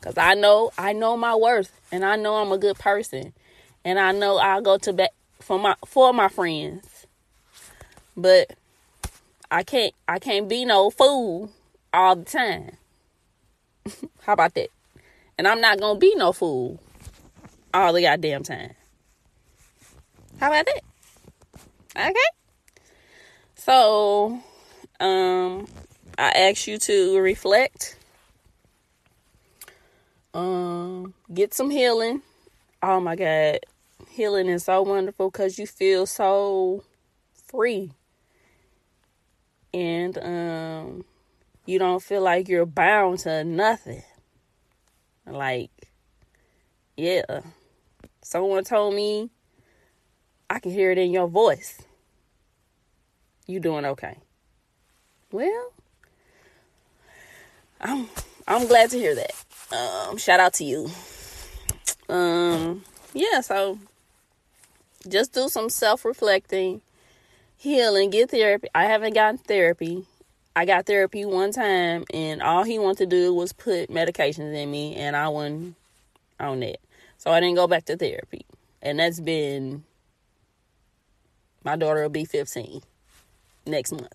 Cause 0.00 0.16
I 0.16 0.34
know 0.34 0.70
I 0.78 0.92
know 0.92 1.16
my 1.16 1.34
worth 1.34 1.72
and 1.90 2.04
I 2.04 2.16
know 2.16 2.36
I'm 2.36 2.52
a 2.52 2.58
good 2.58 2.78
person. 2.78 3.32
And 3.84 3.98
I 3.98 4.12
know 4.12 4.38
I'll 4.38 4.60
go 4.60 4.78
to 4.78 4.92
bat 4.92 5.12
for 5.40 5.58
my 5.58 5.74
for 5.86 6.12
my 6.12 6.28
friends. 6.28 7.06
But 8.16 8.52
I 9.50 9.62
can't 9.62 9.94
I 10.06 10.18
can't 10.18 10.48
be 10.48 10.64
no 10.64 10.90
fool 10.90 11.50
all 11.92 12.16
the 12.16 12.24
time. 12.24 12.76
How 14.22 14.34
about 14.34 14.54
that? 14.54 14.68
And 15.36 15.48
I'm 15.48 15.60
not 15.60 15.80
gonna 15.80 15.98
be 15.98 16.14
no 16.14 16.32
fool 16.32 16.80
all 17.74 17.92
the 17.92 18.02
goddamn 18.02 18.42
time. 18.42 18.74
How 20.38 20.48
about 20.48 20.66
that? 20.66 22.10
Okay. 22.10 22.38
So, 23.56 24.40
um, 25.00 25.66
I 26.16 26.30
ask 26.30 26.66
you 26.66 26.78
to 26.78 27.18
reflect 27.18 27.97
um, 30.34 31.14
get 31.32 31.54
some 31.54 31.70
healing. 31.70 32.22
Oh 32.82 33.00
my 33.00 33.16
God. 33.16 33.60
Healing 34.10 34.48
is 34.48 34.64
so 34.64 34.82
wonderful 34.82 35.30
because 35.30 35.58
you 35.58 35.66
feel 35.66 36.06
so 36.06 36.84
free. 37.32 37.92
And 39.74 40.16
um 40.18 41.04
you 41.66 41.78
don't 41.78 42.02
feel 42.02 42.22
like 42.22 42.48
you're 42.48 42.64
bound 42.64 43.18
to 43.20 43.44
nothing. 43.44 44.02
Like, 45.26 45.70
yeah. 46.96 47.40
Someone 48.22 48.64
told 48.64 48.94
me 48.94 49.28
I 50.48 50.60
can 50.60 50.72
hear 50.72 50.90
it 50.90 50.98
in 50.98 51.10
your 51.10 51.28
voice. 51.28 51.82
You 53.46 53.60
doing 53.60 53.84
okay. 53.84 54.16
Well, 55.30 55.72
I'm 57.80 58.08
I'm 58.46 58.66
glad 58.66 58.90
to 58.90 58.98
hear 58.98 59.14
that. 59.14 59.32
Um, 59.70 60.16
shout 60.16 60.40
out 60.40 60.54
to 60.54 60.64
you. 60.64 60.90
Um, 62.08 62.84
yeah, 63.12 63.40
so 63.40 63.78
just 65.06 65.32
do 65.32 65.48
some 65.48 65.68
self 65.68 66.04
reflecting, 66.04 66.80
healing, 67.56 68.10
get 68.10 68.30
therapy. 68.30 68.68
I 68.74 68.84
haven't 68.86 69.14
gotten 69.14 69.38
therapy. 69.38 70.06
I 70.56 70.64
got 70.64 70.86
therapy 70.86 71.24
one 71.24 71.52
time, 71.52 72.04
and 72.12 72.42
all 72.42 72.64
he 72.64 72.78
wanted 72.78 73.10
to 73.10 73.16
do 73.16 73.34
was 73.34 73.52
put 73.52 73.90
medications 73.90 74.54
in 74.54 74.70
me, 74.70 74.96
and 74.96 75.14
I 75.14 75.28
wasn't 75.28 75.76
on 76.40 76.62
it. 76.62 76.80
So 77.18 77.30
I 77.30 77.40
didn't 77.40 77.56
go 77.56 77.66
back 77.66 77.84
to 77.86 77.96
therapy. 77.96 78.44
And 78.80 78.98
that's 78.98 79.20
been, 79.20 79.84
my 81.64 81.76
daughter 81.76 82.02
will 82.02 82.08
be 82.08 82.24
15 82.24 82.80
next 83.66 83.92
month. 83.92 84.14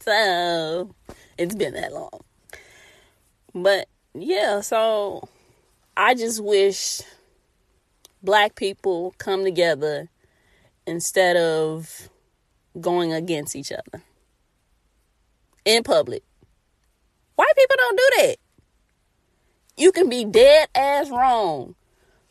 So 0.00 0.94
it's 1.38 1.54
been 1.54 1.74
that 1.74 1.92
long. 1.92 2.20
But 3.54 3.88
yeah, 4.14 4.60
so 4.60 5.28
I 5.96 6.14
just 6.14 6.42
wish 6.42 7.02
black 8.22 8.54
people 8.54 9.14
come 9.18 9.44
together 9.44 10.08
instead 10.86 11.36
of 11.36 12.08
going 12.80 13.12
against 13.12 13.56
each 13.56 13.72
other 13.72 14.02
in 15.64 15.82
public. 15.82 16.22
White 17.34 17.56
people 17.56 17.76
don't 17.76 17.96
do 17.96 18.10
that. 18.18 18.36
You 19.76 19.90
can 19.90 20.08
be 20.08 20.24
dead 20.24 20.68
ass 20.74 21.10
wrong. 21.10 21.74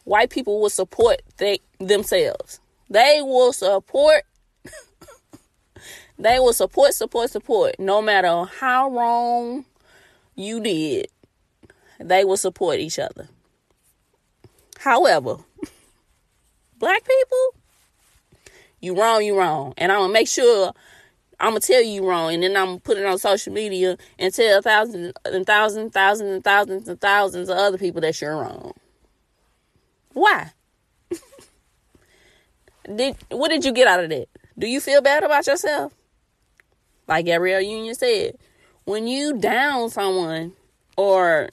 White 0.06 0.30
people 0.30 0.62
will 0.62 0.70
support 0.70 1.22
they 1.38 1.60
themselves. 1.80 2.60
They 2.90 3.20
will 3.22 3.52
support 3.52 4.24
they 6.18 6.40
will 6.40 6.54
support 6.54 6.94
support 6.94 7.30
support 7.30 7.76
no 7.80 8.02
matter 8.02 8.46
how 8.60 8.90
wrong 8.90 9.66
you 10.36 10.62
did 10.62 11.08
they 12.00 12.26
will 12.26 12.38
support 12.38 12.80
each 12.80 13.00
other. 13.00 13.28
However, 14.80 15.38
black 16.78 17.04
people, 17.06 17.56
you 18.82 19.00
wrong, 19.00 19.24
you 19.24 19.38
wrong. 19.38 19.74
And 19.78 19.92
I'm 19.92 20.00
gonna 20.00 20.14
make 20.14 20.28
sure 20.28 20.74
I'm 21.40 21.52
gonna 21.52 21.62
tell 21.62 21.82
you 21.82 22.08
wrong, 22.08 22.34
and 22.34 22.44
then 22.44 22.56
I'm 22.56 22.68
gonna 22.68 22.80
put 22.80 22.98
it 22.98 23.06
on 23.06 23.18
social 23.18 23.54
media 23.54 23.98
and 24.20 24.34
tell 24.34 24.62
thousands 24.62 25.14
and 25.26 25.46
thousands, 25.46 25.94
thousands 25.94 26.30
and 26.30 26.44
thousands 26.44 26.88
and 26.88 27.02
thousands 27.02 27.50
of 27.50 27.58
other 27.58 27.78
people 27.78 28.02
that 28.02 28.20
you're 28.22 28.36
wrong. 28.36 28.74
Why? 30.14 30.52
did 32.96 33.16
what 33.30 33.50
did 33.50 33.66
you 33.66 33.72
get 33.72 33.88
out 33.88 34.04
of 34.04 34.10
that? 34.10 34.28
Do 34.58 34.68
you 34.68 34.80
feel 34.80 35.02
bad 35.02 35.24
about 35.24 35.48
yourself? 35.48 35.94
Like 37.08 37.26
Gabrielle 37.26 37.62
Union 37.62 37.96
said, 37.96 38.38
when 38.86 39.08
you 39.08 39.38
down 39.38 39.90
someone 39.90 40.54
or 40.96 41.50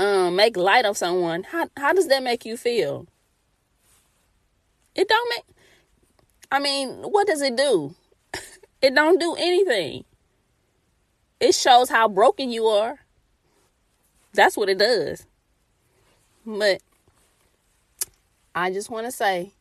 um 0.00 0.34
make 0.34 0.56
light 0.56 0.86
of 0.86 0.96
someone, 0.96 1.42
how 1.44 1.68
how 1.76 1.92
does 1.92 2.08
that 2.08 2.22
make 2.22 2.46
you 2.46 2.56
feel? 2.56 3.06
It 4.94 5.08
don't 5.08 5.28
make 5.30 5.56
I 6.50 6.58
mean, 6.58 6.90
what 7.02 7.26
does 7.26 7.42
it 7.42 7.56
do? 7.56 7.94
it 8.82 8.94
don't 8.94 9.20
do 9.20 9.36
anything. 9.38 10.04
It 11.38 11.54
shows 11.54 11.90
how 11.90 12.08
broken 12.08 12.50
you 12.50 12.66
are. 12.66 13.00
That's 14.32 14.56
what 14.56 14.68
it 14.68 14.78
does. 14.78 15.26
But 16.46 16.80
I 18.54 18.72
just 18.72 18.90
want 18.90 19.06
to 19.06 19.12
say 19.12 19.52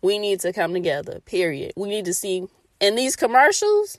we 0.00 0.18
need 0.18 0.40
to 0.40 0.52
come 0.52 0.72
together, 0.72 1.20
period. 1.20 1.72
We 1.76 1.88
need 1.88 2.06
to 2.06 2.14
see 2.14 2.48
in 2.80 2.96
these 2.96 3.14
commercials, 3.14 3.98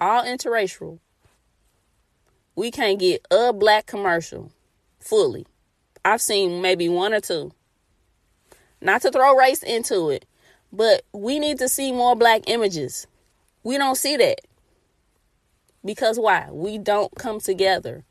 all 0.00 0.24
interracial 0.24 1.00
we 2.58 2.72
can't 2.72 2.98
get 2.98 3.24
a 3.30 3.52
black 3.52 3.86
commercial 3.86 4.50
fully. 4.98 5.46
I've 6.04 6.20
seen 6.20 6.60
maybe 6.60 6.88
one 6.88 7.14
or 7.14 7.20
two. 7.20 7.52
Not 8.80 9.00
to 9.02 9.12
throw 9.12 9.36
race 9.36 9.62
into 9.62 10.10
it, 10.10 10.24
but 10.72 11.04
we 11.12 11.38
need 11.38 11.58
to 11.58 11.68
see 11.68 11.92
more 11.92 12.16
black 12.16 12.48
images. 12.48 13.06
We 13.62 13.78
don't 13.78 13.94
see 13.94 14.16
that. 14.16 14.40
Because 15.84 16.18
why? 16.18 16.48
We 16.50 16.78
don't 16.78 17.14
come 17.14 17.38
together. 17.38 18.02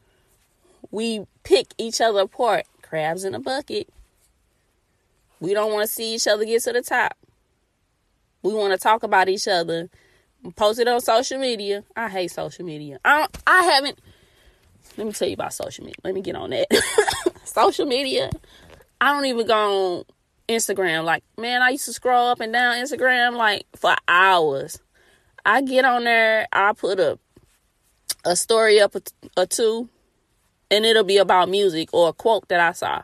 We 0.92 1.26
pick 1.44 1.68
each 1.78 2.00
other 2.00 2.22
apart. 2.22 2.68
Crabs 2.82 3.26
in 3.26 3.36
a 3.36 3.42
bucket. 3.42 3.90
We 5.42 5.54
don't 5.54 5.74
want 5.74 5.90
to 5.90 5.94
see 5.94 6.16
each 6.16 6.26
other 6.26 6.46
get 6.46 6.64
to 6.64 6.72
the 6.72 6.82
top. 6.82 7.18
We 8.44 8.54
want 8.54 8.72
to 8.72 8.80
talk 8.80 9.04
about 9.04 9.28
each 9.28 9.50
other. 9.50 9.90
Post 10.56 10.80
it 10.80 10.88
on 10.88 11.02
social 11.02 11.38
media. 11.38 11.84
I 11.98 12.08
hate 12.08 12.32
social 12.32 12.64
media. 12.64 13.00
I 13.04 13.28
I 13.46 13.64
haven't 13.64 14.00
let 14.98 15.08
me 15.08 15.14
tell 15.14 15.28
you 15.28 15.34
about 15.34 15.54
social 15.54 15.84
media. 15.86 15.96
Let 16.04 16.14
me 16.14 16.22
get 16.22 16.36
on 16.36 16.52
that. 16.52 16.68
social 17.44 17.86
media. 17.86 18.30
I 19.00 19.14
don't 19.14 19.26
even 19.26 19.46
go 19.46 19.98
on 19.98 20.04
Instagram. 20.48 21.04
Like, 21.04 21.24
man, 21.38 21.62
I 21.62 21.70
used 21.70 21.86
to 21.86 21.94
scroll 21.94 22.28
up 22.28 22.40
and 22.40 22.54
down 22.54 22.76
Instagram 22.76 23.36
like 23.36 23.66
for 23.76 23.96
hours. 24.08 24.80
I 25.46 25.62
get 25.62 25.86
on 25.86 26.04
there, 26.04 26.48
I 26.52 26.74
put 26.74 27.00
a 27.00 27.20
a 28.26 28.36
story 28.36 28.82
up 28.82 28.96
or 29.38 29.46
two, 29.46 29.90
and 30.70 30.86
it'll 30.86 31.04
be 31.04 31.18
about 31.18 31.50
music 31.50 31.90
or 31.94 32.10
a 32.10 32.14
quote 32.14 32.48
that 32.50 32.60
I 32.60 32.74
saw. 32.74 33.04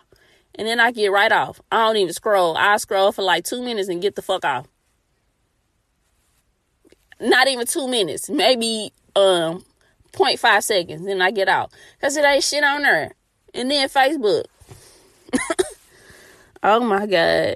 And 0.56 0.68
then 0.68 0.80
I 0.80 0.92
get 0.92 1.12
right 1.12 1.32
off. 1.32 1.62
I 1.72 1.86
don't 1.86 1.98
even 1.98 2.14
scroll. 2.14 2.56
I 2.58 2.78
scroll 2.78 3.12
for 3.12 3.24
like 3.24 3.44
two 3.44 3.64
minutes 3.64 3.90
and 3.90 4.02
get 4.02 4.16
the 4.16 4.22
fuck 4.22 4.46
off. 4.46 4.68
Not 7.20 7.48
even 7.48 7.66
two 7.66 7.88
minutes. 7.88 8.30
Maybe 8.30 8.92
um 9.16 9.64
0.5 10.14 10.64
seconds, 10.64 11.06
then 11.06 11.22
I 11.22 11.32
get 11.32 11.50
out. 11.50 11.72
Because 11.98 12.16
it 12.16 12.26
ain't 12.26 12.44
shit 12.44 12.64
on 12.64 12.84
there. 12.84 13.14
And 13.54 13.70
then 13.70 13.90
Facebook. 13.90 14.46
oh 16.64 16.80
my 16.80 17.06
God. 17.06 17.56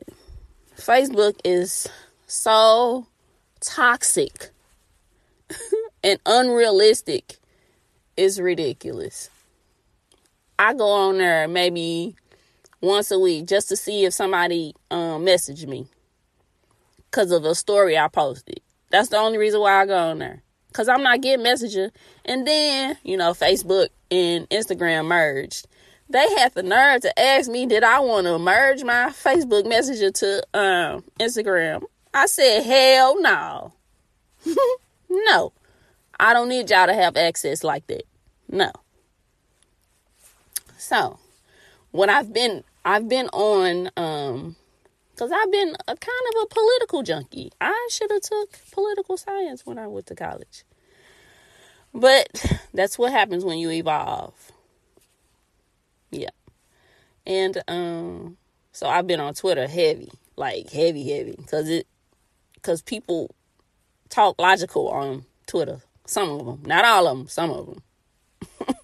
Facebook 0.76 1.40
is 1.44 1.88
so 2.26 3.08
toxic. 3.62 4.50
and 6.04 6.20
unrealistic 6.26 7.38
is 8.16 8.42
ridiculous. 8.42 9.30
I 10.60 10.74
go 10.74 10.90
on 10.90 11.20
there 11.20 11.48
maybe 11.48 12.16
once 12.82 13.12
a 13.12 13.20
week 13.20 13.46
just 13.46 13.70
to 13.70 13.76
see 13.76 14.06
if 14.06 14.14
somebody 14.14 14.74
um 14.92 15.26
messaged 15.26 15.68
me 15.68 15.88
because 17.10 17.32
of 17.32 17.46
a 17.46 17.56
story 17.56 17.98
I 17.98 18.08
posted. 18.08 18.62
That's 18.90 19.10
the 19.10 19.18
only 19.18 19.38
reason 19.38 19.60
why 19.60 19.82
I 19.82 19.86
go 19.86 19.98
on 19.98 20.20
there. 20.20 20.44
Cause 20.78 20.88
I'm 20.88 21.02
not 21.02 21.22
getting 21.22 21.42
messages. 21.42 21.90
And 22.24 22.46
then, 22.46 22.98
you 23.04 23.18
know, 23.18 23.32
Facebook 23.32 23.88
and 24.12 24.48
Instagram 24.52 25.08
merged. 25.08 25.66
They 26.08 26.30
had 26.36 26.54
the 26.54 26.62
nerve 26.62 27.02
to 27.02 27.20
ask 27.20 27.50
me, 27.50 27.66
did 27.66 27.84
I 27.84 28.00
want 28.00 28.28
to 28.28 28.38
merge 28.38 28.84
my 28.84 29.10
Facebook 29.10 29.68
Messenger 29.68 30.12
to 30.12 30.44
um, 30.54 31.04
Instagram? 31.20 31.82
I 32.14 32.28
said, 32.28 32.62
hell 32.62 33.20
no. 33.20 33.74
no. 35.10 35.52
I 36.20 36.34
don't 36.34 36.48
need 36.48 36.70
y'all 36.70 36.86
to 36.86 36.94
have 36.94 37.18
access 37.18 37.64
like 37.64 37.88
that. 37.88 38.04
No. 38.48 38.72
So, 40.78 41.18
when 41.90 42.12
I've 42.12 42.32
been 42.32 42.64
I've 42.86 43.10
been 43.10 43.30
on 43.30 43.90
um 43.98 44.56
cuz 45.18 45.32
I've 45.32 45.52
been 45.52 45.76
a 45.88 45.96
kind 45.96 46.26
of 46.36 46.44
a 46.44 46.46
political 46.48 47.04
junkie. 47.04 47.52
I 47.60 47.88
should 47.92 48.12
have 48.12 48.22
took 48.22 48.60
political 48.72 49.18
science 49.18 49.66
when 49.66 49.78
I 49.78 49.88
went 49.88 50.06
to 50.08 50.16
college. 50.16 50.64
But 51.94 52.28
that's 52.74 52.98
what 52.98 53.12
happens 53.12 53.44
when 53.44 53.58
you 53.58 53.72
evolve. 53.72 54.52
Yeah. 56.12 56.30
And 57.26 57.62
um 57.68 58.38
so 58.72 58.88
I've 58.88 59.08
been 59.08 59.20
on 59.20 59.34
Twitter 59.34 59.68
heavy, 59.68 60.12
like 60.36 60.70
heavy 60.70 61.10
heavy 61.10 61.38
cuz 61.48 61.68
it 61.70 61.88
cuz 62.62 62.82
people 62.82 63.34
talk 64.10 64.40
logical 64.40 64.88
on 64.90 65.26
Twitter. 65.48 65.82
Some 66.06 66.30
of 66.30 66.46
them, 66.46 66.64
not 66.66 66.86
all 66.86 67.08
of 67.08 67.18
them, 67.18 67.28
some 67.28 67.52
of 67.52 67.66
them. 67.66 67.84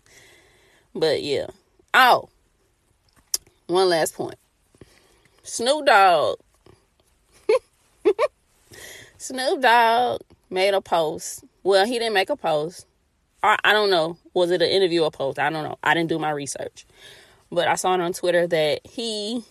but 0.96 1.22
yeah. 1.24 1.48
Oh. 1.94 2.30
One 3.68 3.90
last 3.90 4.14
point. 4.16 4.36
Snoop 5.44 5.86
Dogg. 5.86 6.40
Snoop 9.18 9.62
Dogg 9.62 10.22
made 10.50 10.74
a 10.74 10.82
post. 10.82 11.44
Well, 11.64 11.86
he 11.86 12.00
didn't 12.00 12.14
make 12.14 12.30
a 12.30 12.38
post. 12.38 12.88
I, 13.44 13.58
I 13.64 13.74
don't 13.74 13.90
know. 13.90 14.18
Was 14.34 14.52
it 14.52 14.62
an 14.62 14.70
interview 14.70 15.04
or 15.04 15.12
post? 15.12 15.38
I 15.38 15.50
don't 15.50 15.64
know. 15.64 15.78
I 15.84 15.94
didn't 15.94 16.10
do 16.10 16.18
my 16.18 16.32
research. 16.32 16.86
But 17.52 17.68
I 17.68 17.76
saw 17.76 17.94
it 17.94 18.02
on 18.02 18.14
Twitter 18.14 18.48
that 18.48 18.82
he 18.86 19.44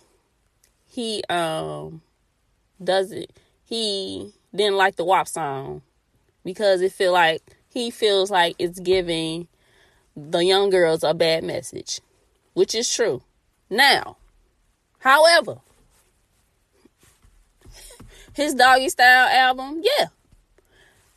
he 0.87 1.23
um 1.31 2.03
does 2.83 3.13
it 3.13 3.31
he 3.65 4.33
didn't 4.55 4.77
like 4.77 4.97
the 4.97 5.05
WAP 5.05 5.29
song 5.29 5.83
because 6.45 6.81
it 6.81 6.93
feel 6.93 7.13
like 7.13 7.43
he 7.69 7.91
feels 7.91 8.31
like 8.31 8.57
it's 8.59 8.81
giving 8.81 9.49
the 10.17 10.41
young 10.41 10.69
girls 10.69 11.05
a 11.05 11.15
bad 11.15 11.45
message, 11.45 12.01
which 12.55 12.75
is 12.75 12.93
true. 12.93 13.23
Now, 13.71 14.17
however, 14.99 15.61
his 18.33 18.55
doggy 18.55 18.89
style 18.89 19.29
album, 19.29 19.83
yeah, 19.83 20.07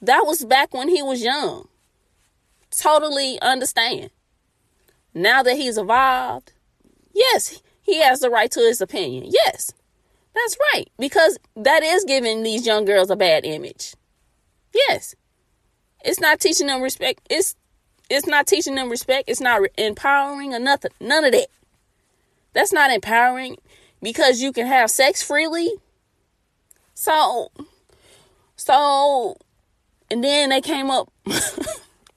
that 0.02 0.24
was 0.26 0.46
back 0.46 0.74
when 0.74 0.90
he 0.90 1.02
was 1.02 1.24
young 1.24 1.68
totally 2.76 3.42
understand. 3.42 4.10
Now 5.14 5.44
that 5.44 5.56
he's 5.56 5.78
evolved, 5.78 6.52
yes, 7.14 7.62
he 7.82 8.02
has 8.02 8.20
the 8.20 8.30
right 8.30 8.52
to 8.52 8.60
his 8.60 8.82
opinion. 8.82 9.26
Yes, 9.28 9.72
that's 10.34 10.58
right. 10.74 10.90
Because 11.00 11.38
that 11.56 11.84
is 11.84 12.04
giving 12.04 12.44
these 12.44 12.66
young 12.66 12.86
girls 12.86 13.10
a 13.10 13.16
bad 13.16 13.46
image. 13.46 13.96
Yes. 14.74 15.16
It's 16.04 16.20
not 16.20 16.40
teaching 16.40 16.68
them 16.68 16.82
respect. 16.82 17.22
It's 17.30 17.56
it's 18.10 18.28
not 18.28 18.46
teaching 18.46 18.76
them 18.76 18.90
respect. 18.90 19.30
It's 19.30 19.42
not 19.42 19.62
empowering 19.78 20.54
or 20.54 20.60
nothing. 20.60 20.92
None 21.00 21.24
of 21.24 21.32
that. 21.32 21.48
That's 22.54 22.72
not 22.72 22.92
empowering 22.92 23.58
because 24.02 24.42
you 24.42 24.52
can 24.52 24.68
have 24.68 24.92
sex 24.92 25.24
freely. 25.24 25.72
So 26.96 27.52
so 28.56 29.38
and 30.10 30.24
then 30.24 30.50
they 30.50 30.62
came 30.62 30.90
up 30.90 31.12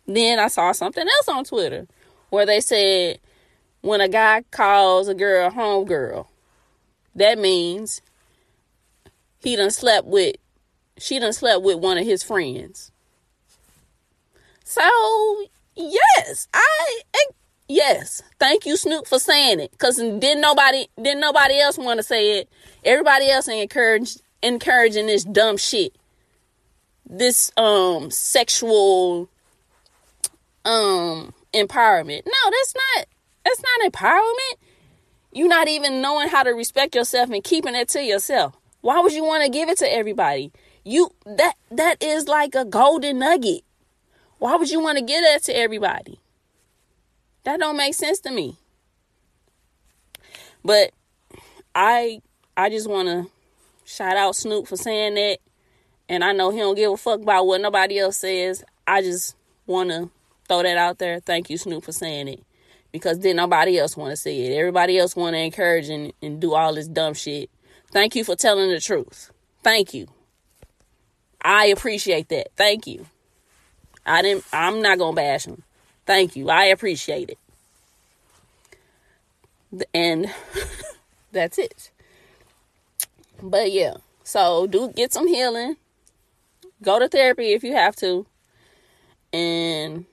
Then 0.08 0.38
I 0.38 0.48
saw 0.48 0.72
something 0.72 1.06
else 1.06 1.28
on 1.28 1.44
Twitter 1.44 1.86
where 2.30 2.46
they 2.46 2.60
said 2.60 3.20
when 3.82 4.00
a 4.00 4.08
guy 4.08 4.42
calls 4.50 5.06
a 5.06 5.14
girl 5.14 5.50
home 5.50 5.84
girl, 5.84 6.30
that 7.14 7.38
means 7.38 8.00
he 9.40 9.54
done 9.54 9.70
slept 9.70 10.06
with 10.06 10.36
she 10.96 11.18
done 11.18 11.34
slept 11.34 11.62
with 11.62 11.78
one 11.78 11.98
of 11.98 12.06
his 12.06 12.22
friends. 12.22 12.90
So 14.64 14.80
yes, 15.76 16.48
I 16.54 16.96
yes, 17.68 18.22
thank 18.38 18.64
you 18.64 18.78
Snoop 18.78 19.06
for 19.06 19.18
saying 19.18 19.60
it. 19.60 19.76
Cause 19.76 19.98
didn't 19.98 20.40
nobody 20.40 20.86
didn't 20.96 21.20
nobody 21.20 21.60
else 21.60 21.76
want 21.76 21.98
to 21.98 22.02
say 22.02 22.38
it. 22.38 22.48
Everybody 22.82 23.28
else 23.28 23.46
encourage 23.46 24.16
encouraging 24.42 25.06
this 25.06 25.24
dumb 25.24 25.56
shit. 25.56 25.94
This 27.06 27.50
um 27.56 28.10
sexual 28.10 29.28
um 30.64 31.32
empowerment. 31.54 32.22
No, 32.26 32.50
that's 32.50 32.74
not 32.74 33.06
that's 33.44 33.62
not 33.62 33.92
empowerment. 33.92 34.58
You're 35.32 35.48
not 35.48 35.68
even 35.68 36.00
knowing 36.00 36.28
how 36.28 36.42
to 36.42 36.50
respect 36.50 36.94
yourself 36.94 37.30
and 37.30 37.42
keeping 37.42 37.74
it 37.74 37.88
to 37.90 38.02
yourself. 38.02 38.56
Why 38.80 39.00
would 39.00 39.12
you 39.12 39.24
want 39.24 39.44
to 39.44 39.50
give 39.50 39.68
it 39.68 39.78
to 39.78 39.92
everybody? 39.92 40.52
You 40.84 41.10
that 41.26 41.54
that 41.70 42.02
is 42.02 42.28
like 42.28 42.54
a 42.54 42.64
golden 42.64 43.18
nugget. 43.18 43.62
Why 44.38 44.56
would 44.56 44.70
you 44.70 44.80
want 44.80 44.98
to 44.98 45.04
give 45.04 45.22
that 45.22 45.42
to 45.44 45.56
everybody? 45.56 46.20
That 47.44 47.60
don't 47.60 47.76
make 47.76 47.94
sense 47.94 48.20
to 48.20 48.30
me. 48.30 48.56
But 50.64 50.92
I 51.74 52.20
I 52.56 52.70
just 52.70 52.88
want 52.88 53.08
to 53.08 53.26
shout 53.88 54.16
out 54.16 54.36
Snoop 54.36 54.68
for 54.68 54.76
saying 54.76 55.14
that. 55.14 55.38
And 56.08 56.22
I 56.22 56.32
know 56.32 56.50
he 56.50 56.58
don't 56.58 56.74
give 56.74 56.92
a 56.92 56.96
fuck 56.96 57.20
about 57.20 57.46
what 57.46 57.60
nobody 57.60 57.98
else 57.98 58.18
says. 58.18 58.64
I 58.86 59.02
just 59.02 59.34
want 59.66 59.90
to 59.90 60.10
throw 60.46 60.62
that 60.62 60.78
out 60.78 60.98
there. 60.98 61.20
Thank 61.20 61.50
you, 61.50 61.58
Snoop, 61.58 61.84
for 61.84 61.92
saying 61.92 62.28
it. 62.28 62.44
Because 62.92 63.18
then 63.18 63.36
nobody 63.36 63.78
else 63.78 63.96
want 63.96 64.10
to 64.12 64.16
say 64.16 64.40
it. 64.40 64.58
Everybody 64.58 64.98
else 64.98 65.14
want 65.14 65.34
to 65.34 65.40
encourage 65.40 65.88
and, 65.88 66.12
and 66.22 66.40
do 66.40 66.54
all 66.54 66.74
this 66.74 66.88
dumb 66.88 67.14
shit. 67.14 67.50
Thank 67.90 68.14
you 68.16 68.24
for 68.24 68.36
telling 68.36 68.70
the 68.70 68.80
truth. 68.80 69.30
Thank 69.62 69.92
you. 69.92 70.08
I 71.42 71.66
appreciate 71.66 72.28
that. 72.28 72.48
Thank 72.56 72.86
you. 72.86 73.06
I 74.04 74.22
didn't 74.22 74.44
I'm 74.52 74.80
not 74.80 74.98
gonna 74.98 75.14
bash 75.14 75.46
him. 75.46 75.62
Thank 76.06 76.34
you. 76.34 76.48
I 76.48 76.64
appreciate 76.64 77.30
it. 79.70 79.88
And 79.92 80.32
that's 81.32 81.58
it. 81.58 81.90
But 83.42 83.72
yeah. 83.72 83.94
So 84.24 84.66
do 84.66 84.92
get 84.94 85.12
some 85.12 85.26
healing. 85.26 85.76
Go 86.82 86.98
to 86.98 87.08
therapy 87.08 87.52
if 87.52 87.62
you 87.64 87.74
have 87.74 87.96
to. 87.96 88.26
And 89.32 90.06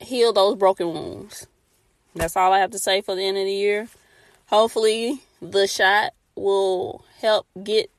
heal 0.00 0.32
those 0.32 0.56
broken 0.56 0.92
wounds. 0.92 1.46
That's 2.14 2.36
all 2.36 2.52
I 2.52 2.58
have 2.58 2.70
to 2.70 2.78
say 2.78 3.00
for 3.00 3.14
the 3.14 3.22
end 3.22 3.36
of 3.36 3.44
the 3.44 3.52
year. 3.52 3.88
Hopefully, 4.46 5.22
the 5.42 5.66
shot 5.66 6.12
will 6.34 7.04
help 7.20 7.46
get 7.62 7.90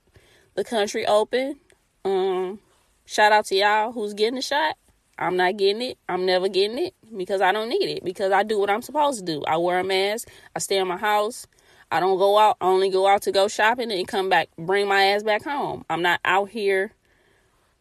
the 0.55 0.63
country 0.63 1.05
open. 1.05 1.59
Um, 2.03 2.59
shout 3.05 3.31
out 3.31 3.45
to 3.45 3.55
y'all 3.55 3.91
who's 3.91 4.13
getting 4.13 4.35
the 4.35 4.41
shot. 4.41 4.75
I'm 5.19 5.35
not 5.35 5.57
getting 5.57 5.81
it. 5.81 5.97
I'm 6.07 6.25
never 6.25 6.47
getting 6.47 6.77
it 6.77 6.93
because 7.15 7.41
I 7.41 7.51
don't 7.51 7.69
need 7.69 7.89
it 7.89 8.03
because 8.03 8.31
I 8.31 8.43
do 8.43 8.59
what 8.59 8.69
I'm 8.69 8.81
supposed 8.81 9.19
to 9.19 9.25
do. 9.25 9.43
I 9.45 9.57
wear 9.57 9.79
a 9.79 9.83
mask. 9.83 10.29
I 10.55 10.59
stay 10.59 10.77
in 10.77 10.87
my 10.87 10.97
house. 10.97 11.47
I 11.91 11.99
don't 11.99 12.17
go 12.17 12.37
out. 12.37 12.57
I 12.59 12.65
only 12.65 12.89
go 12.89 13.07
out 13.07 13.21
to 13.23 13.31
go 13.31 13.47
shopping 13.47 13.91
and 13.91 14.07
come 14.07 14.29
back, 14.29 14.49
bring 14.57 14.87
my 14.87 15.03
ass 15.03 15.23
back 15.23 15.43
home. 15.43 15.85
I'm 15.89 16.01
not 16.01 16.19
out 16.25 16.49
here 16.49 16.91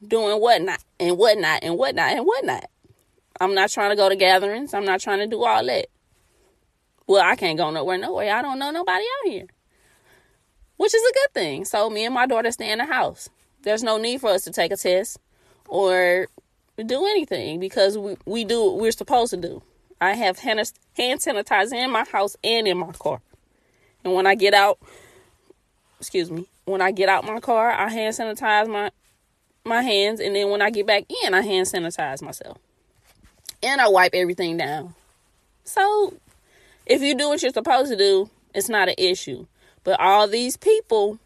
doing 0.07 0.41
whatnot 0.41 0.83
and 1.01 1.19
whatnot 1.19 1.61
and 1.63 1.77
whatnot 1.77 2.13
and 2.13 2.25
whatnot. 2.25 2.71
I'm 3.41 3.55
not 3.55 3.71
trying 3.71 3.91
to 3.91 3.97
go 3.97 4.09
to 4.09 4.17
gatherings. 4.17 4.75
I'm 4.75 4.85
not 4.85 5.01
trying 5.01 5.19
to 5.19 5.27
do 5.27 5.45
all 5.45 5.65
that. 5.67 5.87
Well, 7.07 7.23
I 7.23 7.37
can't 7.37 7.59
go 7.59 7.71
nowhere, 7.71 7.99
nowhere. 7.99 8.35
I 8.35 8.43
don't 8.43 8.59
know 8.59 8.71
nobody 8.71 9.05
out 9.05 9.31
here, 9.31 9.47
which 10.77 10.95
is 10.95 11.03
a 11.03 11.15
good 11.15 11.35
thing. 11.35 11.65
So 11.65 11.91
me 11.91 12.05
and 12.05 12.15
my 12.15 12.27
daughter 12.27 12.51
stay 12.51 12.71
in 12.71 12.79
the 12.79 12.87
house. 12.87 13.29
There's 13.63 13.83
no 13.83 13.99
need 13.99 14.21
for 14.21 14.31
us 14.31 14.45
to 14.45 14.53
take 14.53 14.73
a 14.73 14.77
test 14.77 15.19
or 15.69 16.29
do 16.85 17.07
anything 17.07 17.59
because 17.61 17.99
we, 17.99 18.17
we 18.25 18.45
do 18.45 18.65
what 18.65 18.79
we're 18.79 18.93
supposed 18.93 19.31
to 19.31 19.37
do. 19.37 19.63
I 20.01 20.15
have 20.15 20.39
hand 20.39 20.61
sanitizer 20.61 21.73
in 21.73 21.91
my 21.91 22.05
house 22.05 22.37
and 22.45 22.69
in 22.69 22.79
my 22.79 22.93
car. 22.93 23.21
And 24.07 24.15
when 24.15 24.25
I 24.25 24.37
get 24.37 24.55
out, 24.55 24.79
excuse 25.99 26.31
me, 26.31 26.47
when 26.65 26.81
I 26.81 26.93
get 26.93 27.09
out 27.09 27.25
my 27.25 27.41
car, 27.41 27.73
I 27.73 27.89
hand 27.89 28.15
sanitize 28.15 28.69
my 28.69 28.93
my 29.65 29.83
hands 29.83 30.21
and 30.21 30.37
then 30.37 30.49
when 30.49 30.63
I 30.63 30.71
get 30.71 30.87
back 30.87 31.07
in, 31.25 31.35
I 31.35 31.43
hand 31.43 31.67
sanitize 31.67 32.23
myself 32.23 32.57
and 33.65 33.81
I 33.81 33.89
wipe 33.89 34.15
everything 34.15 34.59
down. 34.59 34.95
So, 35.65 36.15
if 36.87 37.03
you 37.03 37.17
do 37.17 37.31
what 37.31 37.43
you're 37.43 37.51
supposed 37.51 37.91
to 37.91 37.97
do, 37.97 38.31
it's 38.55 38.69
not 38.69 38.89
an 38.89 38.95
issue. 38.97 39.47
But 39.83 39.99
all 39.99 40.29
these 40.29 40.57
people 40.57 41.19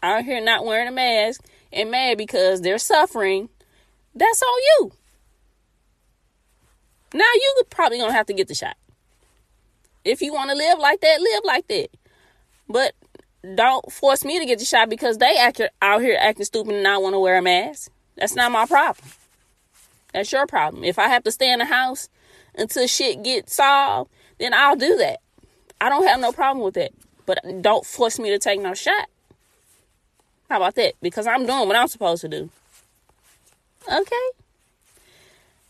out 0.00 0.22
here 0.22 0.40
not 0.40 0.64
wearing 0.64 0.86
a 0.86 0.92
mask 0.92 1.44
and 1.72 1.90
mad 1.90 2.16
because 2.16 2.60
they're 2.60 2.78
suffering, 2.78 3.48
that's 4.14 4.40
on 4.40 4.58
you. 4.78 4.92
Now 7.12 7.24
you're 7.34 7.64
probably 7.64 7.98
gonna 7.98 8.12
have 8.12 8.26
to 8.26 8.34
get 8.34 8.46
the 8.46 8.54
shot. 8.54 8.76
If 10.04 10.20
you 10.20 10.34
want 10.34 10.50
to 10.50 10.56
live 10.56 10.78
like 10.78 11.00
that, 11.00 11.20
live 11.20 11.42
like 11.44 11.66
that. 11.68 11.88
But 12.68 12.94
don't 13.54 13.92
force 13.92 14.24
me 14.24 14.38
to 14.38 14.46
get 14.46 14.58
the 14.58 14.64
shot 14.64 14.88
because 14.88 15.18
they 15.18 15.36
act 15.36 15.60
out 15.82 16.00
here 16.00 16.16
acting 16.20 16.46
stupid 16.46 16.74
and 16.74 16.82
not 16.82 17.02
want 17.02 17.14
to 17.14 17.18
wear 17.18 17.38
a 17.38 17.42
mask. 17.42 17.90
That's 18.16 18.34
not 18.34 18.52
my 18.52 18.66
problem. 18.66 19.06
That's 20.12 20.32
your 20.32 20.46
problem. 20.46 20.84
If 20.84 20.98
I 20.98 21.08
have 21.08 21.24
to 21.24 21.32
stay 21.32 21.52
in 21.52 21.58
the 21.58 21.64
house 21.64 22.08
until 22.54 22.86
shit 22.86 23.22
gets 23.22 23.56
solved, 23.56 24.10
then 24.38 24.54
I'll 24.54 24.76
do 24.76 24.96
that. 24.96 25.20
I 25.80 25.88
don't 25.88 26.06
have 26.06 26.20
no 26.20 26.32
problem 26.32 26.64
with 26.64 26.74
that. 26.74 26.92
But 27.26 27.40
don't 27.60 27.84
force 27.84 28.18
me 28.18 28.30
to 28.30 28.38
take 28.38 28.60
no 28.60 28.74
shot. 28.74 29.08
How 30.48 30.56
about 30.56 30.76
that? 30.76 30.94
Because 31.02 31.26
I'm 31.26 31.46
doing 31.46 31.66
what 31.66 31.76
I'm 31.76 31.88
supposed 31.88 32.20
to 32.22 32.28
do. 32.28 32.50
Okay. 33.92 34.30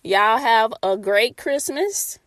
Y'all 0.03 0.39
have 0.39 0.75
a 0.83 0.97
great 0.97 1.37
Christmas. 1.37 2.19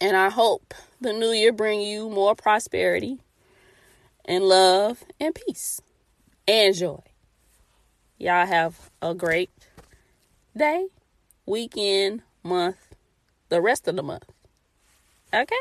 And 0.00 0.16
I 0.16 0.28
hope 0.28 0.74
the 1.00 1.12
new 1.12 1.30
year 1.30 1.52
bring 1.52 1.80
you 1.80 2.08
more 2.10 2.34
prosperity 2.34 3.18
and 4.30 4.44
love 4.44 5.04
and 5.18 5.34
peace 5.34 5.80
and 6.46 6.72
joy. 6.72 7.00
Y'all 8.16 8.46
have 8.46 8.88
a 9.02 9.12
great 9.12 9.50
day, 10.56 10.86
weekend, 11.46 12.22
month, 12.44 12.76
the 13.48 13.60
rest 13.60 13.88
of 13.88 13.96
the 13.96 14.04
month. 14.04 14.30
Okay? 15.34 15.56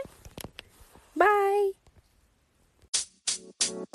Bye. 1.16 1.72
you 3.66 3.88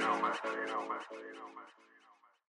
know, 0.00 0.18
man. 0.18 0.32
You 0.44 0.66
know, 0.66 0.88
man. 0.88 1.51